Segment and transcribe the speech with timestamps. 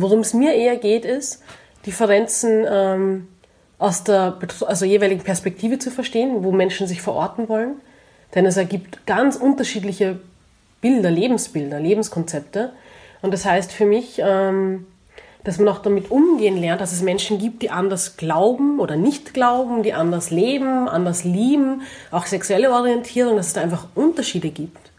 [0.00, 1.42] worum es mir eher geht, ist,
[1.86, 3.28] Differenzen ähm,
[3.78, 7.80] aus der also jeweiligen Perspektive zu verstehen, wo Menschen sich verorten wollen.
[8.34, 10.20] Denn es ergibt ganz unterschiedliche
[10.80, 12.72] Bilder, Lebensbilder, Lebenskonzepte.
[13.22, 14.86] Und das heißt für mich, ähm,
[15.44, 19.34] dass man auch damit umgehen lernt, dass es Menschen gibt, die anders glauben oder nicht
[19.34, 24.92] glauben, die anders leben, anders lieben, auch sexuelle Orientierung, dass es da einfach Unterschiede gibt.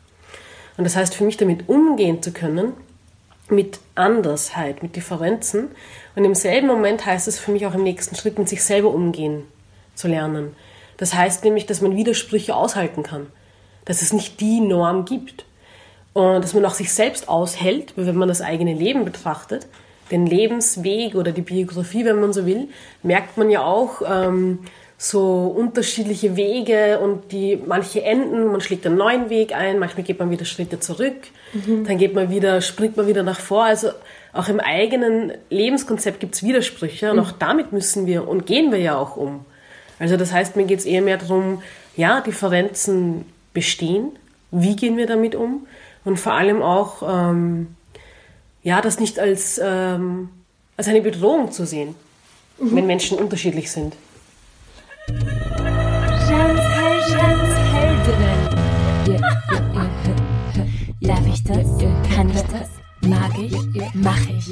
[0.77, 2.73] Und das heißt für mich, damit umgehen zu können,
[3.49, 5.69] mit Andersheit, mit Differenzen.
[6.15, 8.89] Und im selben Moment heißt es für mich auch im nächsten Schritt, mit sich selber
[8.89, 9.43] umgehen
[9.95, 10.55] zu lernen.
[10.97, 13.27] Das heißt nämlich, dass man Widersprüche aushalten kann,
[13.85, 15.45] dass es nicht die Norm gibt.
[16.13, 19.67] Und dass man auch sich selbst aushält, wenn man das eigene Leben betrachtet,
[20.11, 22.67] den Lebensweg oder die Biografie, wenn man so will,
[23.01, 24.59] merkt man ja auch ähm,
[25.03, 30.17] so unterschiedliche Wege und die manche enden, man schlägt einen neuen Weg ein, manchmal geht
[30.17, 31.17] man wieder Schritte zurück,
[31.51, 31.83] mhm.
[31.85, 33.65] dann geht man wieder, springt man wieder nach vor.
[33.65, 33.89] Also
[34.31, 37.23] auch im eigenen Lebenskonzept gibt es Widersprüche und mhm.
[37.23, 39.43] auch damit müssen wir und gehen wir ja auch um.
[39.99, 41.61] Also das heißt, mir geht es eher mehr darum,
[41.97, 44.13] ja, Differenzen bestehen,
[44.51, 45.67] wie gehen wir damit um
[46.05, 47.75] und vor allem auch ähm,
[48.63, 50.29] ja, das nicht als, ähm,
[50.77, 51.93] als eine Bedrohung zu sehen,
[52.57, 52.73] mhm.
[52.77, 53.95] wenn Menschen unterschiedlich sind.
[61.01, 61.67] Darf ich das?
[62.15, 62.69] Kann ich das?
[63.01, 63.53] Mag ich?
[63.93, 64.49] Mach ich?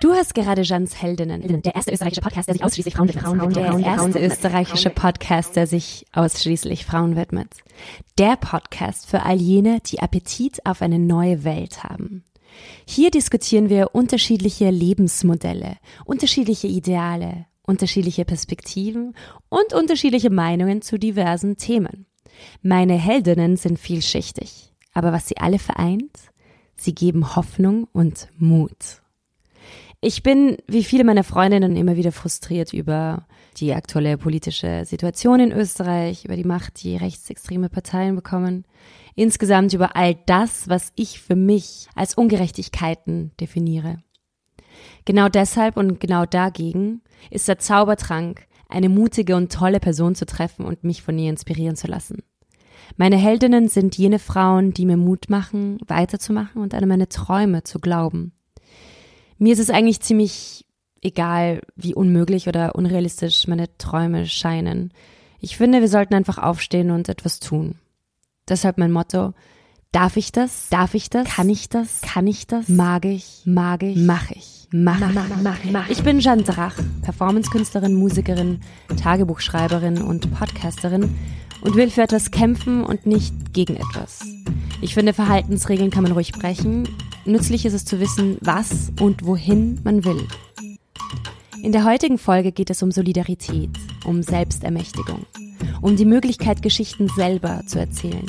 [0.00, 3.56] Du hast gerade Jans Heldinnen, der erste österreichische Podcast, der sich ausschließlich Frauen widmet.
[3.56, 7.48] Der erste österreichische Podcast, der sich ausschließlich Frauen widmet.
[8.18, 12.24] Der Podcast für all jene, die Appetit auf eine neue Welt haben.
[12.86, 19.14] Hier diskutieren wir unterschiedliche Lebensmodelle, unterschiedliche Ideale, unterschiedliche Perspektiven
[19.48, 22.06] und unterschiedliche Meinungen zu diversen Themen.
[22.62, 26.16] Meine Heldinnen sind vielschichtig, aber was sie alle vereint,
[26.76, 29.02] sie geben Hoffnung und Mut.
[30.00, 35.52] Ich bin, wie viele meiner Freundinnen, immer wieder frustriert über die aktuelle politische Situation in
[35.52, 38.64] Österreich, über die Macht, die rechtsextreme Parteien bekommen,
[39.18, 43.98] insgesamt über all das, was ich für mich als Ungerechtigkeiten definiere.
[45.04, 50.64] Genau deshalb und genau dagegen ist der Zaubertrank, eine mutige und tolle Person zu treffen
[50.64, 52.22] und mich von ihr inspirieren zu lassen.
[52.96, 57.80] Meine Heldinnen sind jene Frauen, die mir Mut machen, weiterzumachen und an meine Träume zu
[57.80, 58.32] glauben.
[59.36, 60.64] Mir ist es eigentlich ziemlich
[61.00, 64.92] egal, wie unmöglich oder unrealistisch meine Träume scheinen.
[65.40, 67.76] Ich finde, wir sollten einfach aufstehen und etwas tun.
[68.48, 69.34] Deshalb mein Motto,
[69.92, 70.68] darf ich das?
[70.70, 71.28] Darf ich das?
[71.28, 72.00] Kann ich das?
[72.00, 72.68] Kann ich das?
[72.68, 73.42] Mag ich?
[73.44, 73.96] Mag ich?
[73.96, 74.68] Mach ich?
[74.70, 75.88] Mach, mach, mach, mach, mach.
[75.88, 78.60] Ich bin Jeanne Drach, Performancekünstlerin, Musikerin,
[79.02, 81.14] Tagebuchschreiberin und Podcasterin
[81.62, 84.20] und will für etwas kämpfen und nicht gegen etwas.
[84.80, 86.88] Ich finde, Verhaltensregeln kann man ruhig brechen.
[87.24, 90.26] Nützlich ist es zu wissen, was und wohin man will.
[91.62, 93.70] In der heutigen Folge geht es um Solidarität,
[94.04, 95.26] um Selbstermächtigung,
[95.82, 98.26] um die Möglichkeit, Geschichten selber zu erzählen,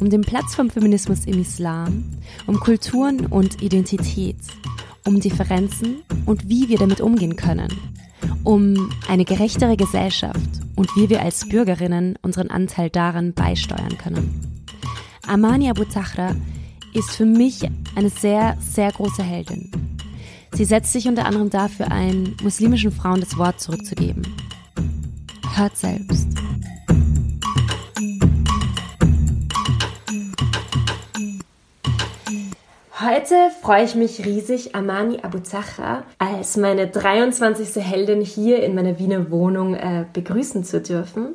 [0.00, 2.04] um den Platz vom Feminismus im Islam,
[2.46, 4.38] um Kulturen und Identität,
[5.06, 7.68] um Differenzen und wie wir damit umgehen können,
[8.44, 14.62] um eine gerechtere Gesellschaft und wie wir als Bürgerinnen unseren Anteil daran beisteuern können.
[15.26, 16.34] Amani Abu Zahra
[16.94, 19.70] ist für mich eine sehr, sehr große Heldin.
[20.52, 24.22] Sie setzt sich unter anderem dafür ein, muslimischen Frauen das Wort zurückzugeben.
[25.54, 26.28] Hört selbst.
[33.02, 37.82] Heute freue ich mich riesig, Amani Abu Zahra als meine 23.
[37.82, 41.34] Heldin hier in meiner Wiener Wohnung äh, begrüßen zu dürfen.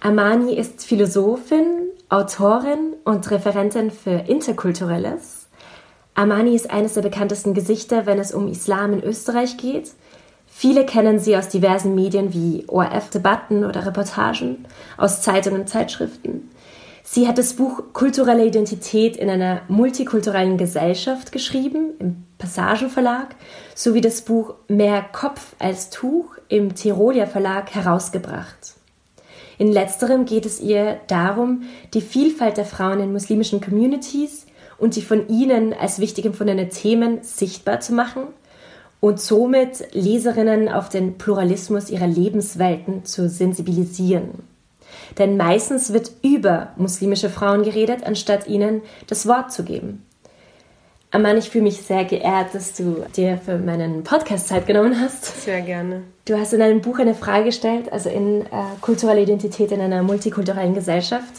[0.00, 5.41] Amani ist Philosophin, Autorin und Referentin für Interkulturelles.
[6.14, 9.92] Amani ist eines der bekanntesten Gesichter, wenn es um Islam in Österreich geht.
[10.46, 14.66] Viele kennen sie aus diversen Medien wie ORF-Debatten oder Reportagen,
[14.98, 16.50] aus Zeitungen und Zeitschriften.
[17.02, 23.34] Sie hat das Buch Kulturelle Identität in einer multikulturellen Gesellschaft geschrieben, im Passagen Verlag,
[23.74, 28.74] sowie das Buch Mehr Kopf als Tuch im Tirolia Verlag herausgebracht.
[29.58, 31.62] In letzterem geht es ihr darum,
[31.94, 34.46] die Vielfalt der Frauen in muslimischen Communities
[34.82, 38.24] und die von ihnen als wichtig empfundene Themen sichtbar zu machen
[38.98, 44.30] und somit Leserinnen auf den Pluralismus ihrer Lebenswelten zu sensibilisieren.
[45.18, 50.04] Denn meistens wird über muslimische Frauen geredet, anstatt ihnen das Wort zu geben.
[51.12, 55.44] Aman, ich fühle mich sehr geehrt, dass du dir für meinen Podcast Zeit genommen hast.
[55.44, 56.02] Sehr gerne.
[56.24, 58.46] Du hast in deinem Buch eine Frage gestellt, also in äh,
[58.80, 61.34] kulturelle Identität in einer multikulturellen Gesellschaft,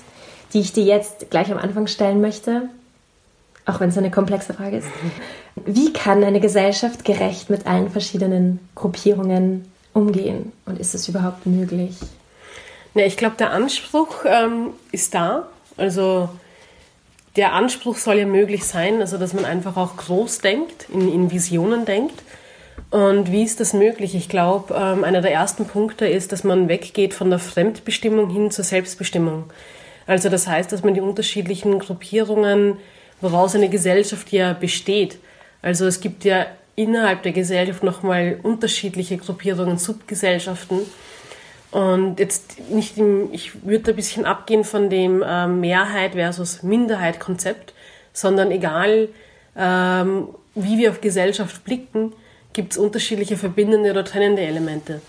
[0.54, 2.70] die ich dir jetzt gleich am Anfang stellen möchte,
[3.66, 4.88] auch wenn es eine komplexe Frage ist.
[5.66, 10.52] Wie kann eine Gesellschaft gerecht mit allen verschiedenen Gruppierungen umgehen?
[10.66, 11.98] Und ist es überhaupt möglich?
[12.94, 15.48] Ja, ich glaube, der Anspruch ähm, ist da.
[15.78, 16.30] Also
[17.36, 21.32] der Anspruch soll ja möglich sein, also dass man einfach auch groß denkt, in, in
[21.32, 22.22] Visionen denkt.
[22.92, 24.14] Und wie ist das möglich?
[24.14, 28.52] Ich glaube, ähm, einer der ersten Punkte ist, dass man weggeht von der Fremdbestimmung hin
[28.52, 29.46] zur Selbstbestimmung.
[30.06, 32.78] Also das heißt, dass man die unterschiedlichen Gruppierungen,
[33.24, 35.18] woraus eine Gesellschaft ja besteht.
[35.62, 40.82] Also es gibt ja innerhalb der Gesellschaft nochmal unterschiedliche Gruppierungen, Subgesellschaften.
[41.72, 47.20] Und jetzt nicht im, ich würde ein bisschen abgehen von dem äh, Mehrheit versus Minderheit
[47.20, 47.74] Konzept,
[48.12, 49.10] sondern egal,
[49.58, 52.14] ähm, wie wir auf Gesellschaft blicken,
[52.54, 55.02] gibt es unterschiedliche verbindende oder trennende Elemente.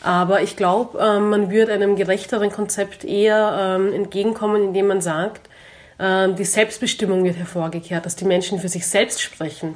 [0.00, 5.42] Aber ich glaube, ähm, man würde einem gerechteren Konzept eher ähm, entgegenkommen, indem man sagt,
[5.42, 5.47] ähm,
[6.00, 9.74] die Selbstbestimmung wird hervorgekehrt, dass die Menschen für sich selbst sprechen.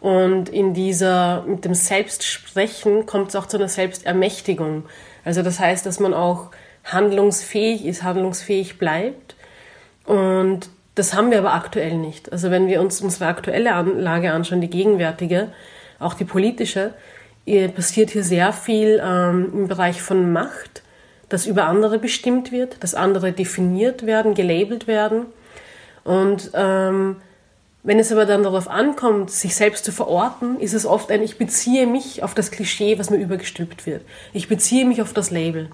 [0.00, 4.84] Und in dieser, mit dem Selbstsprechen kommt es auch zu einer Selbstermächtigung.
[5.24, 6.50] Also das heißt, dass man auch
[6.84, 9.34] handlungsfähig ist, handlungsfähig bleibt.
[10.04, 12.32] Und das haben wir aber aktuell nicht.
[12.32, 15.52] Also wenn wir uns unsere aktuelle Lage anschauen, die gegenwärtige,
[15.98, 16.94] auch die politische,
[17.74, 20.82] passiert hier sehr viel ähm, im Bereich von Macht,
[21.28, 25.26] dass über andere bestimmt wird, dass andere definiert werden, gelabelt werden.
[26.04, 27.16] Und ähm,
[27.82, 31.38] wenn es aber dann darauf ankommt, sich selbst zu verorten, ist es oft ein, ich
[31.38, 34.02] beziehe mich auf das Klischee, was mir übergestülpt wird.
[34.32, 35.70] Ich beziehe mich auf das Label.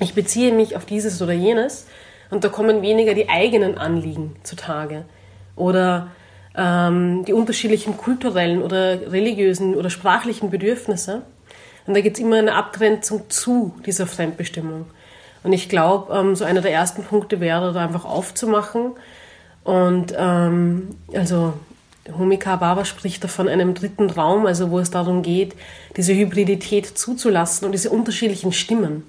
[0.00, 1.86] Ich beziehe mich auf dieses oder jenes.
[2.30, 5.06] Und da kommen weniger die eigenen Anliegen zutage.
[5.56, 6.08] Oder
[6.54, 11.22] ähm, die unterschiedlichen kulturellen oder religiösen oder sprachlichen Bedürfnisse.
[11.86, 14.84] Und da gibt es immer eine Abgrenzung zu dieser Fremdbestimmung.
[15.42, 18.92] Und ich glaube, ähm, so einer der ersten Punkte wäre, da einfach aufzumachen
[19.68, 21.52] und ähm, also
[22.16, 25.54] Homika Baba spricht da von einem dritten Raum, also wo es darum geht,
[25.94, 29.06] diese Hybridität zuzulassen und diese unterschiedlichen Stimmen.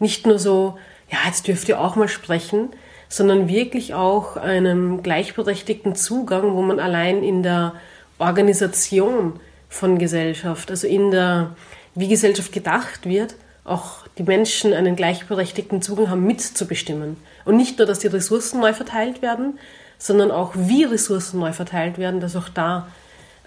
[0.00, 0.76] Nicht nur so,
[1.08, 2.70] ja, jetzt dürft ihr auch mal sprechen,
[3.08, 7.74] sondern wirklich auch einem gleichberechtigten Zugang, wo man allein in der
[8.18, 11.54] Organisation von Gesellschaft, also in der,
[11.94, 17.18] wie Gesellschaft gedacht wird, auch die Menschen einen gleichberechtigten Zugang haben, mitzubestimmen.
[17.46, 19.58] Und nicht nur, dass die Ressourcen neu verteilt werden,
[19.98, 22.88] sondern auch, wie Ressourcen neu verteilt werden, dass auch da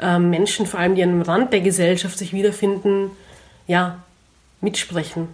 [0.02, 3.12] äh, Menschen, vor allem die am Rand der Gesellschaft sich wiederfinden,
[3.68, 4.00] ja,
[4.62, 5.28] mitsprechen.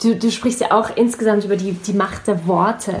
[0.00, 2.94] Du, du sprichst ja auch insgesamt über die, die Macht der Worte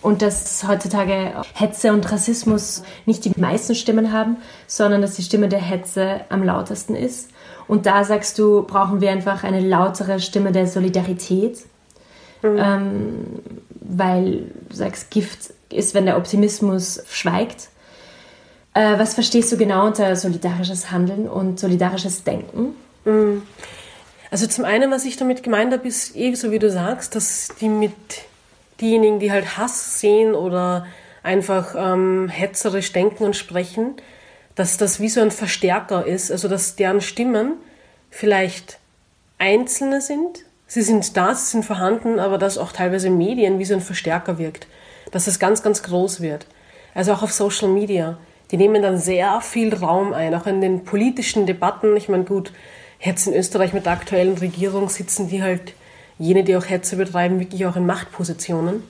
[0.00, 5.48] und dass heutzutage Hetze und Rassismus nicht die meisten Stimmen haben, sondern dass die Stimme
[5.48, 7.30] der Hetze am lautesten ist.
[7.66, 11.58] Und da sagst du, brauchen wir einfach eine lautere Stimme der Solidarität,
[12.44, 12.58] mhm.
[12.58, 13.26] ähm,
[13.80, 17.68] weil du sagst, Gift ist, wenn der Optimismus schweigt.
[18.74, 22.74] Äh, was verstehst du genau unter solidarisches Handeln und solidarisches Denken?
[23.04, 23.42] Mhm.
[24.30, 27.48] Also zum einen, was ich damit gemeint habe, ist eh so wie du sagst, dass
[27.60, 27.92] die mit
[28.80, 30.86] diejenigen, die halt Hass sehen oder
[31.22, 33.94] einfach ähm, hetzerisch denken und sprechen,
[34.54, 37.54] dass das wie so ein Verstärker ist, also dass deren Stimmen
[38.10, 38.78] vielleicht
[39.38, 40.44] einzelne sind,
[40.74, 44.38] sie sind da, sie sind vorhanden, aber dass auch teilweise Medien wie so ein Verstärker
[44.38, 44.66] wirkt,
[45.12, 46.46] dass es ganz, ganz groß wird.
[46.94, 48.18] Also auch auf Social Media.
[48.50, 51.96] Die nehmen dann sehr viel Raum ein, auch in den politischen Debatten.
[51.96, 52.52] Ich meine, gut,
[53.00, 55.74] jetzt in Österreich mit der aktuellen Regierung sitzen die halt,
[56.18, 58.82] jene, die auch Hetze betreiben, wirklich auch in Machtpositionen.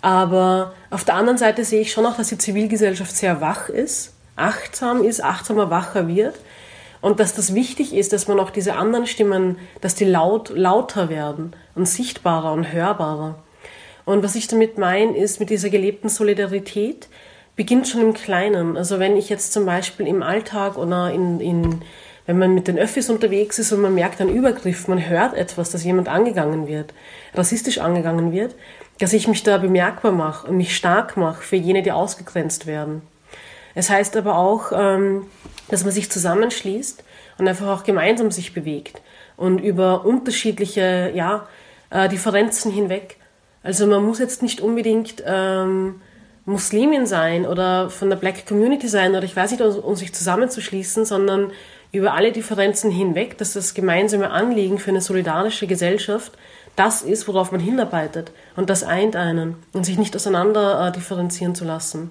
[0.00, 4.14] Aber auf der anderen Seite sehe ich schon auch, dass die Zivilgesellschaft sehr wach ist
[4.36, 6.34] achtsam ist, achtsamer, wacher wird.
[7.04, 11.10] Und dass das wichtig ist, dass man auch diese anderen Stimmen, dass die laut, lauter
[11.10, 13.34] werden und sichtbarer und hörbarer.
[14.06, 17.08] Und was ich damit meine, ist, mit dieser gelebten Solidarität
[17.56, 18.78] beginnt schon im Kleinen.
[18.78, 21.82] Also wenn ich jetzt zum Beispiel im Alltag oder in, in
[22.24, 25.70] wenn man mit den Öffis unterwegs ist und man merkt einen Übergriff, man hört etwas,
[25.70, 26.94] dass jemand angegangen wird,
[27.34, 28.54] rassistisch angegangen wird,
[28.98, 33.02] dass ich mich da bemerkbar mache und mich stark mache für jene, die ausgegrenzt werden.
[33.74, 35.26] Es heißt aber auch, ähm,
[35.68, 37.04] dass man sich zusammenschließt
[37.38, 39.00] und einfach auch gemeinsam sich bewegt
[39.36, 41.48] und über unterschiedliche ja,
[41.90, 43.16] äh, Differenzen hinweg.
[43.62, 46.00] Also man muss jetzt nicht unbedingt ähm,
[46.44, 51.04] Muslimin sein oder von der Black Community sein oder ich weiß nicht, um sich zusammenzuschließen,
[51.04, 51.50] sondern
[51.90, 56.32] über alle Differenzen hinweg, dass das gemeinsame Anliegen für eine solidarische Gesellschaft
[56.76, 58.32] das ist, worauf man hinarbeitet.
[58.56, 62.10] Und das eint einen und sich nicht auseinander äh, differenzieren zu lassen.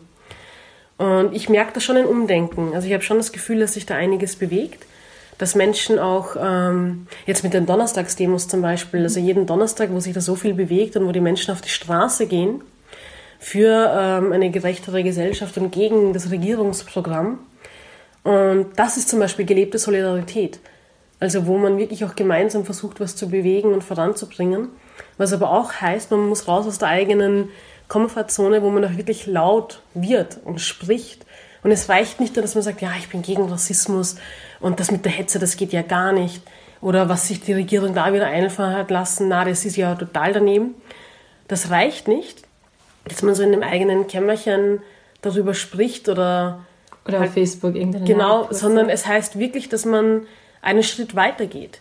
[0.97, 2.73] Und ich merke da schon ein Umdenken.
[2.73, 4.85] Also ich habe schon das Gefühl, dass sich da einiges bewegt.
[5.39, 10.13] dass Menschen auch, ähm, jetzt mit den Donnerstagsdemos zum Beispiel, also jeden Donnerstag, wo sich
[10.13, 12.61] da so viel bewegt und wo die Menschen auf die Straße gehen
[13.39, 17.39] für ähm, eine gerechtere Gesellschaft und gegen das Regierungsprogramm.
[18.23, 20.59] Und das ist zum Beispiel gelebte Solidarität.
[21.19, 24.69] Also wo man wirklich auch gemeinsam versucht, was zu bewegen und voranzubringen.
[25.17, 27.49] Was aber auch heißt, man muss raus aus der eigenen
[27.93, 31.27] Komfortzone, wo man auch wirklich laut wird und spricht.
[31.61, 34.15] Und es reicht nicht nur, dass man sagt, ja, ich bin gegen Rassismus
[34.59, 36.41] und das mit der Hetze, das geht ja gar nicht.
[36.81, 40.33] Oder was sich die Regierung da wieder einfallen hat lassen, na, das ist ja total
[40.33, 40.73] daneben.
[41.47, 42.41] Das reicht nicht,
[43.05, 44.81] dass man so in dem eigenen Kämmerchen
[45.21, 46.65] darüber spricht oder
[47.05, 50.25] oder halt, auf Facebook irgendeine Genau, sondern es heißt wirklich, dass man
[50.63, 51.79] einen Schritt weiter geht,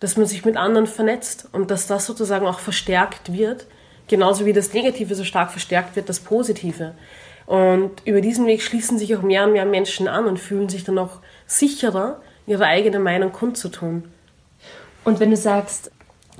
[0.00, 3.66] dass man sich mit anderen vernetzt und dass das sozusagen auch verstärkt wird,
[4.08, 6.94] genauso wie das Negative so stark verstärkt wird, das Positive.
[7.46, 10.84] Und über diesen Weg schließen sich auch mehr und mehr Menschen an und fühlen sich
[10.84, 14.04] dann auch sicherer, ihre eigene Meinung kundzutun.
[15.04, 15.90] Und wenn du sagst,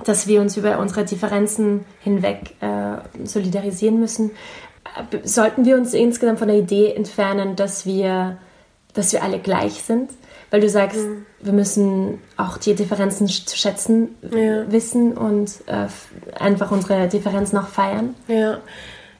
[0.03, 4.31] dass wir uns über unsere Differenzen hinweg äh, solidarisieren müssen,
[5.23, 8.37] sollten wir uns insgesamt von der Idee entfernen, dass wir,
[8.93, 10.11] dass wir alle gleich sind?
[10.53, 11.25] Weil du sagst, mhm.
[11.41, 14.71] wir müssen auch die Differenzen zu schätzen ja.
[14.71, 15.87] wissen und äh,
[16.39, 18.13] einfach unsere Differenzen auch feiern.
[18.27, 18.59] Ja.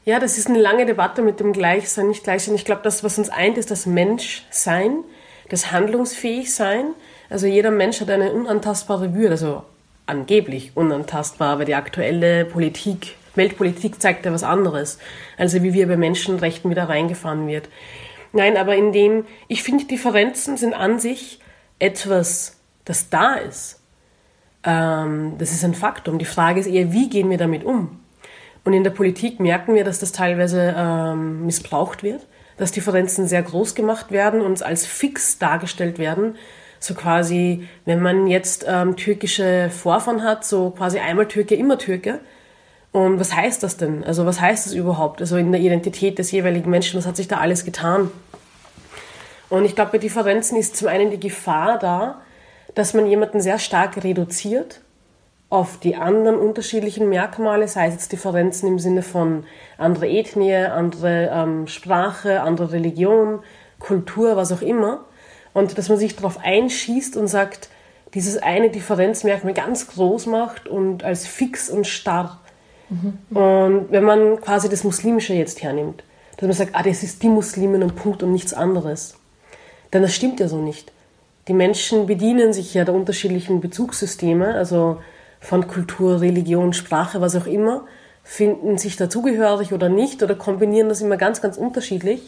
[0.05, 2.53] ja, das ist eine lange Debatte mit dem Gleichsein, nicht Gleichsein.
[2.53, 4.97] Ich glaube, das, was uns eint, ist das Menschsein,
[5.49, 6.93] das Handlungsfähigsein.
[7.31, 9.63] Also jeder Mensch hat eine unantastbare Würde, also
[10.05, 14.99] angeblich unantastbar, aber die aktuelle Politik, Weltpolitik zeigt ja was anderes,
[15.39, 17.69] also wie wir bei Menschenrechten wieder reingefahren wird.
[18.33, 21.39] Nein, aber in dem, ich finde, Differenzen sind an sich
[21.79, 23.79] etwas, das da ist.
[24.63, 26.17] Ähm, das ist ein Faktum.
[26.17, 27.99] Die Frage ist eher, wie gehen wir damit um?
[28.63, 32.25] Und in der Politik merken wir, dass das teilweise ähm, missbraucht wird,
[32.57, 36.35] dass Differenzen sehr groß gemacht werden und als fix dargestellt werden.
[36.79, 42.19] So quasi, wenn man jetzt ähm, türkische Vorfahren hat, so quasi einmal Türke, immer Türke.
[42.93, 44.03] Und was heißt das denn?
[44.03, 45.19] Also was heißt das überhaupt?
[45.19, 48.11] Also in der Identität des jeweiligen Menschen, was hat sich da alles getan?
[49.49, 52.21] Und ich glaube, bei Differenzen ist zum einen die Gefahr da,
[52.75, 54.81] dass man jemanden sehr stark reduziert
[55.49, 59.45] auf die anderen unterschiedlichen Merkmale, sei es jetzt Differenzen im Sinne von
[59.77, 63.39] andere Ethnie, andere ähm, Sprache, andere Religion,
[63.79, 65.05] Kultur, was auch immer.
[65.53, 67.69] Und dass man sich darauf einschießt und sagt,
[68.13, 72.39] dieses eine Differenzmerkmal ganz groß macht und als fix und starr.
[72.89, 73.37] Mhm.
[73.37, 76.03] Und wenn man quasi das Muslimische jetzt hernimmt,
[76.37, 79.15] dass man sagt, ah, das ist die Muslimin und Punkt und nichts anderes.
[79.91, 80.91] Denn das stimmt ja so nicht.
[81.47, 84.97] Die Menschen bedienen sich ja der unterschiedlichen Bezugssysteme, also
[85.39, 87.85] von Kultur, Religion, Sprache, was auch immer,
[88.23, 92.21] finden sich dazugehörig oder nicht oder kombinieren das immer ganz, ganz unterschiedlich.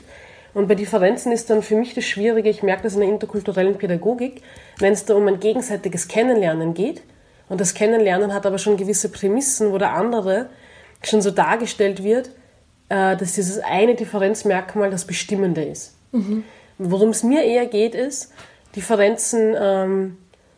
[0.54, 3.78] Und bei Differenzen ist dann für mich das Schwierige, ich merke das in der interkulturellen
[3.78, 4.42] Pädagogik,
[4.80, 7.02] wenn es da um ein gegenseitiges Kennenlernen geht.
[7.50, 10.50] Und das Kennenlernen hat aber schon gewisse Prämissen, wo der andere
[11.04, 12.30] schon so dargestellt wird,
[12.90, 15.96] äh, dass dieses eine Differenzmerkmal das Bestimmende ist.
[16.12, 16.44] Mhm.
[16.78, 18.34] Worum es mir eher geht, ist,
[18.76, 20.18] Differenzen ähm,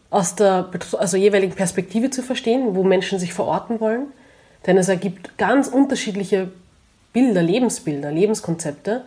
[0.09, 4.07] aus der also jeweiligen Perspektive zu verstehen, wo Menschen sich verorten wollen.
[4.65, 6.51] Denn es ergibt ganz unterschiedliche
[7.13, 9.03] Bilder, Lebensbilder, Lebenskonzepte.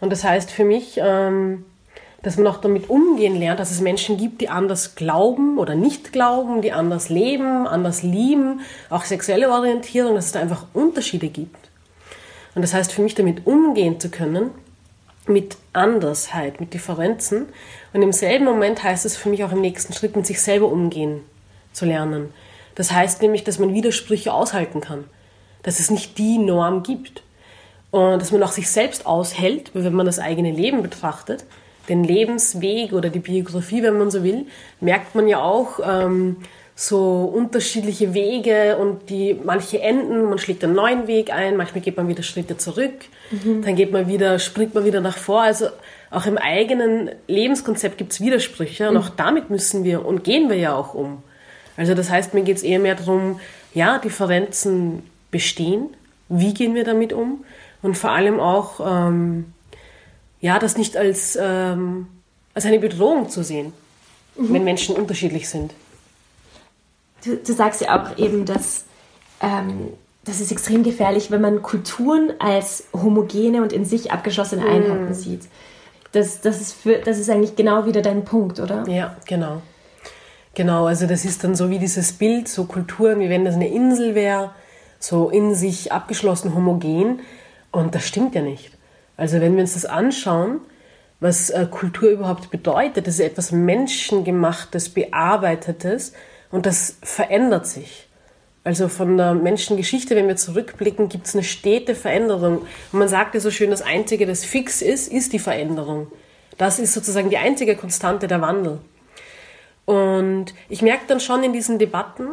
[0.00, 1.64] Und das heißt für mich, ähm,
[2.24, 6.10] dass man auch damit umgehen lernt, dass es Menschen gibt, die anders glauben oder nicht
[6.10, 11.68] glauben, die anders leben, anders lieben, auch sexuelle Orientierung, dass es da einfach Unterschiede gibt.
[12.54, 14.50] Und das heißt für mich, damit umgehen zu können,
[15.26, 17.46] mit Andersheit, mit Differenzen.
[17.92, 20.68] Und im selben Moment heißt es für mich auch im nächsten Schritt, mit sich selber
[20.68, 21.20] umgehen
[21.72, 22.32] zu lernen.
[22.74, 25.04] Das heißt nämlich, dass man Widersprüche aushalten kann,
[25.62, 27.22] dass es nicht die Norm gibt
[27.90, 31.44] und dass man auch sich selbst aushält, wenn man das eigene Leben betrachtet,
[31.88, 34.46] den Lebensweg oder die Biografie, wenn man so will,
[34.80, 36.36] merkt man ja auch, ähm,
[36.76, 41.96] so unterschiedliche Wege und die manche enden, man schlägt einen neuen Weg ein, manchmal geht
[41.96, 42.92] man wieder Schritte zurück,
[43.30, 43.62] mhm.
[43.62, 45.42] dann geht man wieder, springt man wieder nach vor.
[45.42, 45.66] Also
[46.10, 49.00] auch im eigenen Lebenskonzept gibt es Widersprüche und mhm.
[49.00, 51.22] auch damit müssen wir und gehen wir ja auch um.
[51.76, 53.40] Also das heißt, mir geht es eher mehr darum,
[53.72, 55.90] ja, Differenzen bestehen,
[56.28, 57.44] wie gehen wir damit um
[57.82, 59.52] und vor allem auch, ähm,
[60.44, 62.06] ja, das nicht als, ähm,
[62.54, 63.72] als eine Bedrohung zu sehen,
[64.36, 64.52] mhm.
[64.52, 65.72] wenn Menschen unterschiedlich sind
[67.24, 68.84] du, du sagst ja auch eben, dass
[69.40, 69.90] ähm,
[70.24, 75.14] das ist extrem gefährlich, wenn man Kulturen als homogene und in sich abgeschlossene Einheiten mm.
[75.14, 75.42] sieht.
[76.12, 78.88] Das, das, ist für, das ist eigentlich genau wieder dein Punkt, oder?
[78.88, 79.60] Ja, genau.
[80.54, 83.68] Genau, also das ist dann so wie dieses Bild, so Kulturen, wie wenn das eine
[83.68, 84.52] Insel wäre,
[84.98, 87.20] so in sich abgeschlossen, homogen.
[87.70, 88.70] Und das stimmt ja nicht.
[89.16, 90.60] Also wenn wir uns das anschauen,
[91.20, 93.06] was äh, Kultur überhaupt bedeutet.
[93.06, 96.12] Das ist etwas Menschengemachtes, Bearbeitetes
[96.50, 98.08] und das verändert sich.
[98.62, 102.58] Also von der Menschengeschichte, wenn wir zurückblicken, gibt es eine stete Veränderung.
[102.58, 106.08] Und man sagt ja so schön, das Einzige, das fix ist, ist die Veränderung.
[106.56, 108.78] Das ist sozusagen die einzige Konstante der Wandel.
[109.86, 112.32] Und ich merke dann schon in diesen Debatten,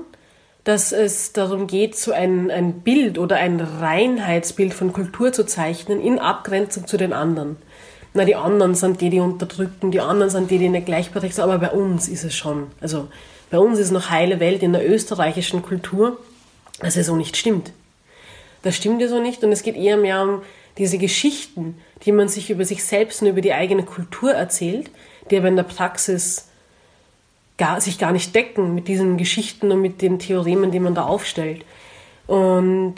[0.63, 5.99] dass es darum geht, so ein, ein Bild oder ein Reinheitsbild von Kultur zu zeichnen
[5.99, 7.57] in Abgrenzung zu den anderen.
[8.13, 11.45] Na, die anderen sind die, die unterdrücken, die anderen sind die, die nicht gleichberechtigt sind,
[11.45, 12.67] aber bei uns ist es schon.
[12.81, 13.07] Also
[13.49, 16.19] bei uns ist noch heile Welt in der österreichischen Kultur,
[16.79, 17.71] dass es so nicht stimmt.
[18.63, 20.41] Das stimmt ja so nicht und es geht eher mehr um
[20.77, 24.91] diese Geschichten, die man sich über sich selbst und über die eigene Kultur erzählt,
[25.29, 26.49] die aber in der Praxis
[27.61, 31.03] gar, sich gar nicht decken mit diesen Geschichten und mit den Theoremen, die man da
[31.03, 31.63] aufstellt.
[32.25, 32.95] Und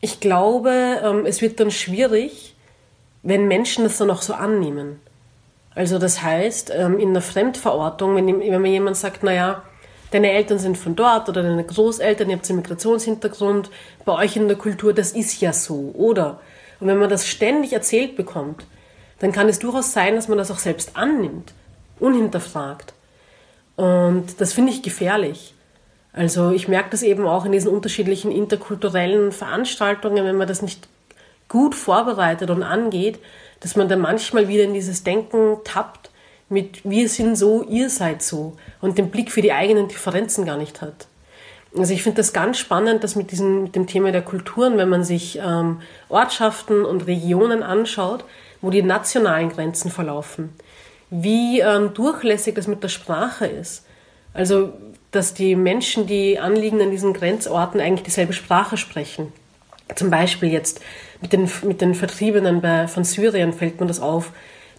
[0.00, 2.54] ich glaube, ähm, es wird dann schwierig,
[3.22, 5.00] wenn Menschen das dann auch so annehmen.
[5.74, 9.62] Also das heißt, ähm, in der Fremdverortung, wenn, wenn mir jemand sagt, naja,
[10.12, 13.70] deine Eltern sind von dort oder deine Großeltern, ihr habt einen Migrationshintergrund,
[14.06, 16.40] bei euch in der Kultur, das ist ja so, oder?
[16.80, 18.64] Und wenn man das ständig erzählt bekommt,
[19.18, 21.52] dann kann es durchaus sein, dass man das auch selbst annimmt,
[22.00, 22.93] unhinterfragt.
[23.76, 25.54] Und das finde ich gefährlich.
[26.12, 30.88] Also ich merke das eben auch in diesen unterschiedlichen interkulturellen Veranstaltungen, wenn man das nicht
[31.48, 33.18] gut vorbereitet und angeht,
[33.60, 36.10] dass man da manchmal wieder in dieses Denken tappt
[36.48, 40.56] mit wir sind so, ihr seid so und den Blick für die eigenen Differenzen gar
[40.56, 41.06] nicht hat.
[41.76, 44.88] Also ich finde das ganz spannend, dass mit, diesem, mit dem Thema der Kulturen, wenn
[44.88, 48.24] man sich ähm, Ortschaften und Regionen anschaut,
[48.60, 50.50] wo die nationalen Grenzen verlaufen,
[51.22, 53.84] wie ähm, durchlässig das mit der Sprache ist.
[54.32, 54.72] Also,
[55.12, 59.32] dass die Menschen, die anliegen an diesen Grenzorten, eigentlich dieselbe Sprache sprechen.
[59.94, 60.80] Zum Beispiel jetzt
[61.20, 64.32] mit den, mit den Vertriebenen bei, von Syrien fällt mir das auf,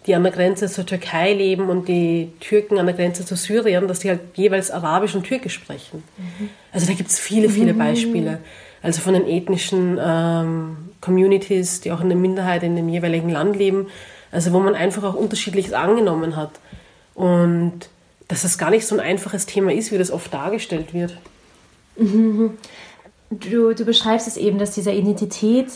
[0.06, 3.88] die an der Grenze zur Türkei leben und die Türken an der Grenze zu Syrien,
[3.88, 6.04] dass die halt jeweils Arabisch und Türkisch sprechen.
[6.18, 6.50] Mhm.
[6.74, 7.78] Also da gibt es viele, viele mhm.
[7.78, 8.40] Beispiele.
[8.84, 13.56] Also von den ethnischen ähm, Communities, die auch in der Minderheit in dem jeweiligen Land
[13.56, 13.88] leben,
[14.36, 16.52] also wo man einfach auch unterschiedliches angenommen hat.
[17.16, 17.90] Und
[18.28, 21.18] dass das gar nicht so ein einfaches Thema ist, wie das oft dargestellt wird.
[21.98, 22.58] Mhm.
[23.30, 25.68] Du, du beschreibst es eben, dass dieser Identität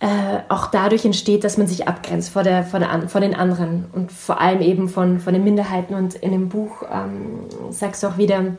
[0.00, 0.06] äh,
[0.48, 4.12] auch dadurch entsteht, dass man sich abgrenzt vor, der, vor, der, vor den anderen und
[4.12, 5.94] vor allem eben von, von den Minderheiten.
[5.94, 8.56] Und in dem Buch ähm, sagst du auch wieder,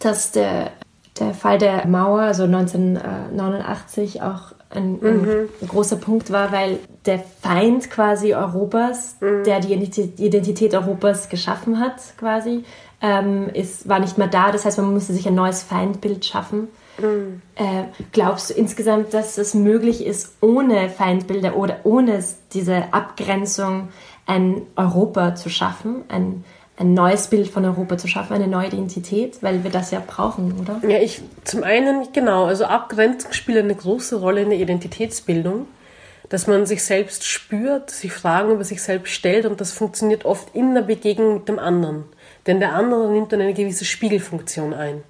[0.00, 0.72] dass der,
[1.20, 5.48] der Fall der Mauer, also 1989, auch ein, mhm.
[5.62, 9.44] ein, großer Punkt war, weil der Feind quasi Europas, mhm.
[9.44, 12.64] der die Identität Europas geschaffen hat, quasi,
[13.00, 14.52] ähm, ist, war nicht mehr da.
[14.52, 16.68] Das heißt, man musste sich ein neues Feindbild schaffen.
[16.98, 17.42] Mhm.
[17.56, 23.88] Äh, glaubst du insgesamt, dass es möglich ist, ohne Feindbilder oder ohne diese Abgrenzung
[24.26, 26.44] ein Europa zu schaffen, ein,
[26.78, 30.54] ein neues Bild von Europa zu schaffen, eine neue Identität, weil wir das ja brauchen,
[30.60, 30.80] oder?
[30.88, 35.66] Ja, ich zum einen genau, also Abgrenzung spielt eine große Rolle in der Identitätsbildung,
[36.28, 40.54] dass man sich selbst spürt, sich Fragen über sich selbst stellt und das funktioniert oft
[40.54, 42.04] in der Begegnung mit dem anderen,
[42.46, 45.02] denn der andere nimmt dann eine gewisse Spiegelfunktion ein.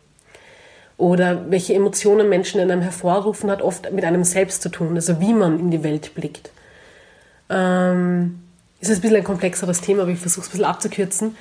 [0.98, 5.20] Oder welche Emotionen Menschen in einem hervorrufen, hat oft mit einem selbst zu tun, also
[5.20, 6.50] wie man in die Welt blickt.
[7.50, 8.40] Ähm,
[8.80, 11.36] ist ein bisschen ein komplexeres Thema, aber ich versuche es ein bisschen abzukürzen.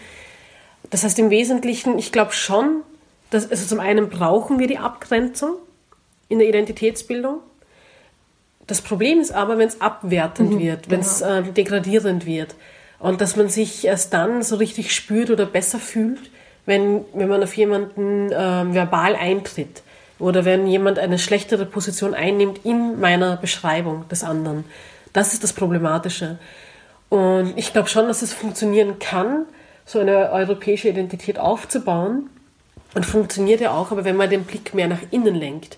[0.90, 2.82] Das heißt im Wesentlichen, ich glaube schon,
[3.30, 5.56] dass, also zum einen brauchen wir die Abgrenzung
[6.30, 7.40] in der Identitätsbildung.
[8.68, 11.40] Das Problem ist aber, wenn es abwertend mhm, wird, wenn es genau.
[11.40, 12.56] äh, degradierend wird
[13.00, 16.32] und dass man sich erst dann so richtig spürt oder besser fühlt,
[16.66, 19.84] wenn, wenn man auf jemanden äh, verbal eintritt
[20.18, 24.64] oder wenn jemand eine schlechtere Position einnimmt in meiner Beschreibung des anderen.
[25.14, 26.40] Das ist das Problematische.
[27.10, 29.46] Und ich glaube schon, dass es funktionieren kann,
[29.86, 32.30] so eine europäische Identität aufzubauen.
[32.96, 35.78] Und funktioniert ja auch, aber wenn man den Blick mehr nach innen lenkt.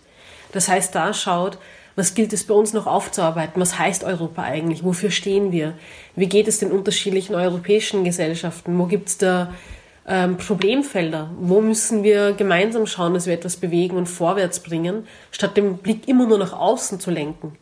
[0.51, 1.57] Das heißt, da schaut,
[1.97, 3.59] was gilt es bei uns noch aufzuarbeiten?
[3.59, 4.83] Was heißt Europa eigentlich?
[4.83, 5.73] Wofür stehen wir?
[6.15, 8.77] Wie geht es den unterschiedlichen europäischen Gesellschaften?
[8.77, 9.51] Wo gibt es da
[10.07, 11.31] ähm, Problemfelder?
[11.39, 16.07] Wo müssen wir gemeinsam schauen, dass wir etwas bewegen und vorwärts bringen, statt den Blick
[16.07, 17.57] immer nur nach außen zu lenken?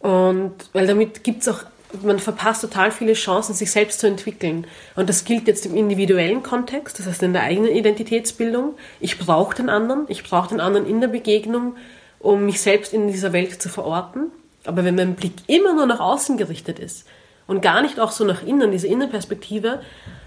[0.00, 1.64] Und weil damit gibt es auch
[2.02, 4.66] man verpasst total viele Chancen, sich selbst zu entwickeln.
[4.96, 8.76] Und das gilt jetzt im individuellen Kontext, das heißt in der eigenen Identitätsbildung.
[8.98, 11.76] Ich brauche den anderen, ich brauche den anderen in der Begegnung,
[12.22, 14.30] um mich selbst in dieser Welt zu verorten.
[14.64, 17.06] Aber wenn mein Blick immer nur nach außen gerichtet ist
[17.46, 19.80] und gar nicht auch so nach innen, diese Innenperspektive,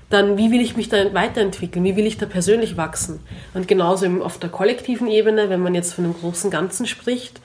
[0.09, 1.83] dann wie will ich mich da weiterentwickeln?
[1.83, 3.21] Wie will ich da persönlich wachsen?
[3.53, 7.39] Und genauso auf der kollektiven Ebene, wenn man jetzt von einem großen Ganzen spricht,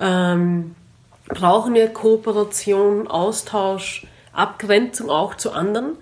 [0.00, 0.74] ähm,
[1.28, 5.96] brauchen wir Kooperation, Austausch, Abgrenzung auch zu anderen,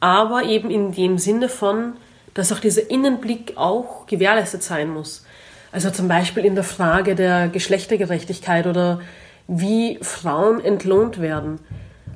[0.00, 1.94] aber eben in dem Sinne von,
[2.34, 5.24] dass auch dieser Innenblick auch gewährleistet sein muss.
[5.72, 9.00] Also zum Beispiel in der Frage der Geschlechtergerechtigkeit oder
[9.48, 11.58] wie Frauen entlohnt werden.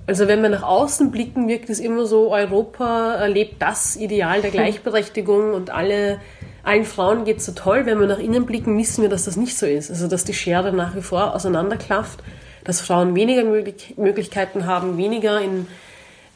[0.07, 4.51] Also wenn wir nach außen blicken, wirkt es immer so, Europa erlebt das Ideal der
[4.53, 6.21] Gleichberechtigung und alle,
[6.63, 7.87] allen Frauen geht so toll.
[7.87, 9.91] Wenn wir nach innen blicken, wissen wir, dass das nicht so ist.
[9.91, 12.23] Also dass die Schere nach wie vor auseinanderklafft,
[12.63, 15.67] dass Frauen weniger Möglichkeiten haben, weniger in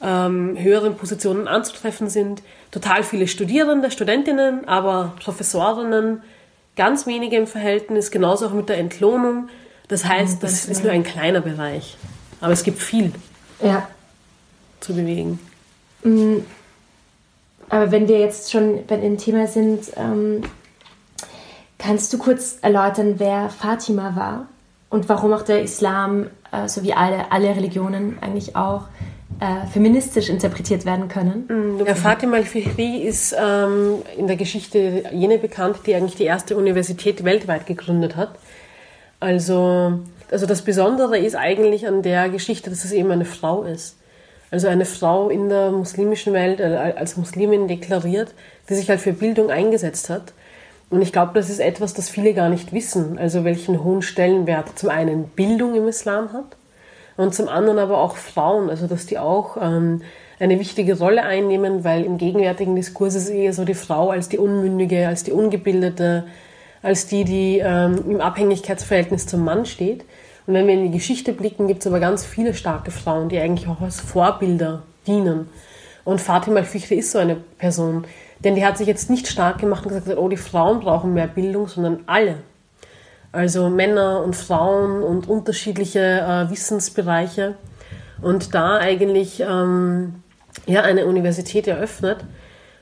[0.02, 2.42] ähm, höheren Positionen anzutreffen sind.
[2.70, 6.22] Total viele Studierende, Studentinnen, aber Professorinnen,
[6.80, 9.50] ganz wenige im Verhältnis, genauso auch mit der Entlohnung.
[9.88, 11.98] Das heißt, das ist nur ein kleiner Bereich.
[12.40, 13.12] Aber es gibt viel
[13.62, 13.86] ja.
[14.80, 15.38] zu bewegen.
[16.02, 16.38] Mm.
[17.68, 20.40] Aber wenn wir jetzt schon bei dem Thema sind, ähm,
[21.76, 24.46] kannst du kurz erläutern, wer Fatima war
[24.88, 28.84] und warum auch der Islam, äh, so wie alle, alle Religionen eigentlich auch,
[29.40, 31.46] äh, feministisch interpretiert werden können?
[31.48, 36.56] Mm, ja, Fatima al-Fihri ist ähm, in der Geschichte jene bekannt, die eigentlich die erste
[36.56, 38.38] Universität weltweit gegründet hat.
[39.18, 40.00] Also
[40.30, 43.96] also das Besondere ist eigentlich an der Geschichte, dass es eben eine Frau ist.
[44.50, 48.34] Also eine Frau in der muslimischen Welt äh, als Muslimin deklariert,
[48.68, 50.32] die sich halt für Bildung eingesetzt hat.
[50.88, 53.18] Und ich glaube, das ist etwas, das viele gar nicht wissen.
[53.18, 56.56] Also welchen hohen Stellenwert zum einen Bildung im Islam hat
[57.20, 58.70] und zum anderen aber auch Frauen.
[58.70, 60.02] Also dass die auch ähm,
[60.38, 64.38] eine wichtige Rolle einnehmen, weil im gegenwärtigen Diskurs ist eher so die Frau als die
[64.38, 66.24] Unmündige, als die Ungebildete,
[66.82, 70.04] als die, die ähm, im Abhängigkeitsverhältnis zum Mann steht.
[70.46, 73.38] Und wenn wir in die Geschichte blicken, gibt es aber ganz viele starke Frauen, die
[73.38, 75.48] eigentlich auch als Vorbilder dienen.
[76.04, 78.06] Und Fatima Fichte ist so eine Person.
[78.42, 81.26] Denn die hat sich jetzt nicht stark gemacht und gesagt, oh, die Frauen brauchen mehr
[81.26, 82.36] Bildung, sondern alle.
[83.32, 87.54] Also Männer und Frauen und unterschiedliche äh, Wissensbereiche.
[88.22, 90.22] Und da eigentlich ähm,
[90.66, 92.18] ja, eine Universität eröffnet.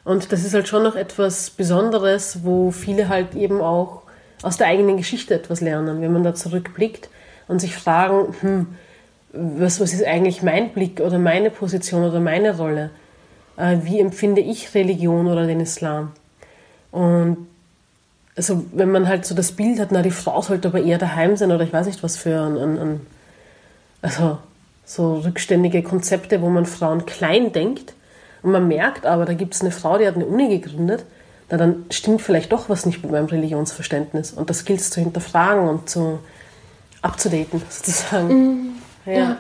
[0.04, 4.02] Und das ist halt schon noch etwas Besonderes, wo viele halt eben auch
[4.42, 7.11] aus der eigenen Geschichte etwas lernen, wenn man da zurückblickt
[7.46, 8.66] und sich fragen, hm,
[9.32, 12.90] was, was ist eigentlich mein Blick oder meine Position oder meine Rolle?
[13.56, 16.12] Äh, wie empfinde ich Religion oder den Islam?
[16.90, 17.46] Und
[18.38, 21.37] also wenn man halt so das Bild hat, na die Frau sollte aber eher daheim
[21.37, 23.07] sein oder ich weiß nicht was für ein, ein, ein
[24.01, 24.38] also
[24.87, 27.94] so rückständige Konzepte, wo man Frauen klein denkt
[28.42, 31.05] und man merkt aber, da gibt es eine Frau, die hat eine Uni gegründet,
[31.51, 35.01] na, dann stimmt vielleicht doch was nicht mit meinem Religionsverständnis und das gilt es zu
[35.01, 36.20] hinterfragen und zu,
[37.03, 38.29] abzudaten, sozusagen.
[38.29, 38.72] Mhm.
[39.05, 39.12] Ja.
[39.12, 39.37] ja.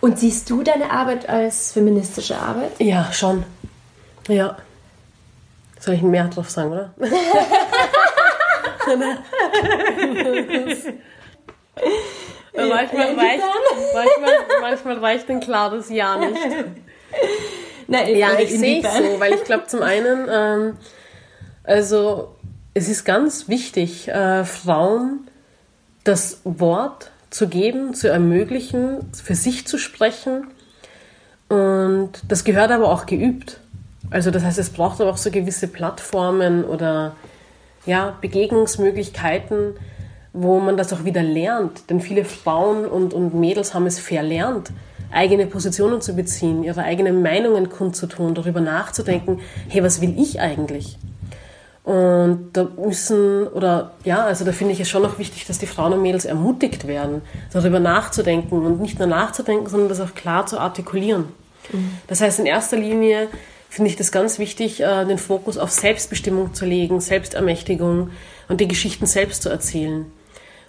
[0.00, 2.72] Und siehst du deine Arbeit als feministische Arbeit?
[2.80, 3.44] Ja, schon.
[4.26, 4.56] Ja.
[5.78, 6.92] Soll ich mehr drauf sagen, oder?
[12.56, 13.44] manchmal, reicht,
[13.94, 16.34] manchmal, manchmal reicht ein klares Ja nicht.
[17.88, 20.76] Nein, ja, ich sehe es so, weil ich glaube, zum einen, ähm,
[21.62, 22.34] also
[22.74, 25.28] es ist ganz wichtig, äh, Frauen
[26.04, 30.48] das Wort zu geben, zu ermöglichen, für sich zu sprechen.
[31.48, 33.60] Und das gehört aber auch geübt.
[34.10, 37.16] Also das heißt, es braucht aber auch so gewisse Plattformen oder
[37.86, 39.74] ja, Begegnungsmöglichkeiten,
[40.32, 41.88] wo man das auch wieder lernt.
[41.88, 44.70] Denn viele Frauen und, und Mädels haben es verlernt,
[45.10, 50.98] eigene Positionen zu beziehen, ihre eigenen Meinungen kundzutun, darüber nachzudenken, hey, was will ich eigentlich?
[51.84, 55.68] Und da müssen, oder ja, also da finde ich es schon noch wichtig, dass die
[55.68, 57.22] Frauen und Mädels ermutigt werden,
[57.52, 61.26] darüber nachzudenken und nicht nur nachzudenken, sondern das auch klar zu artikulieren.
[61.72, 61.92] Mhm.
[62.08, 63.28] Das heißt, in erster Linie
[63.68, 68.10] finde ich das ganz wichtig, äh, den Fokus auf Selbstbestimmung zu legen, Selbstermächtigung
[68.48, 70.06] und die Geschichten selbst zu erzählen.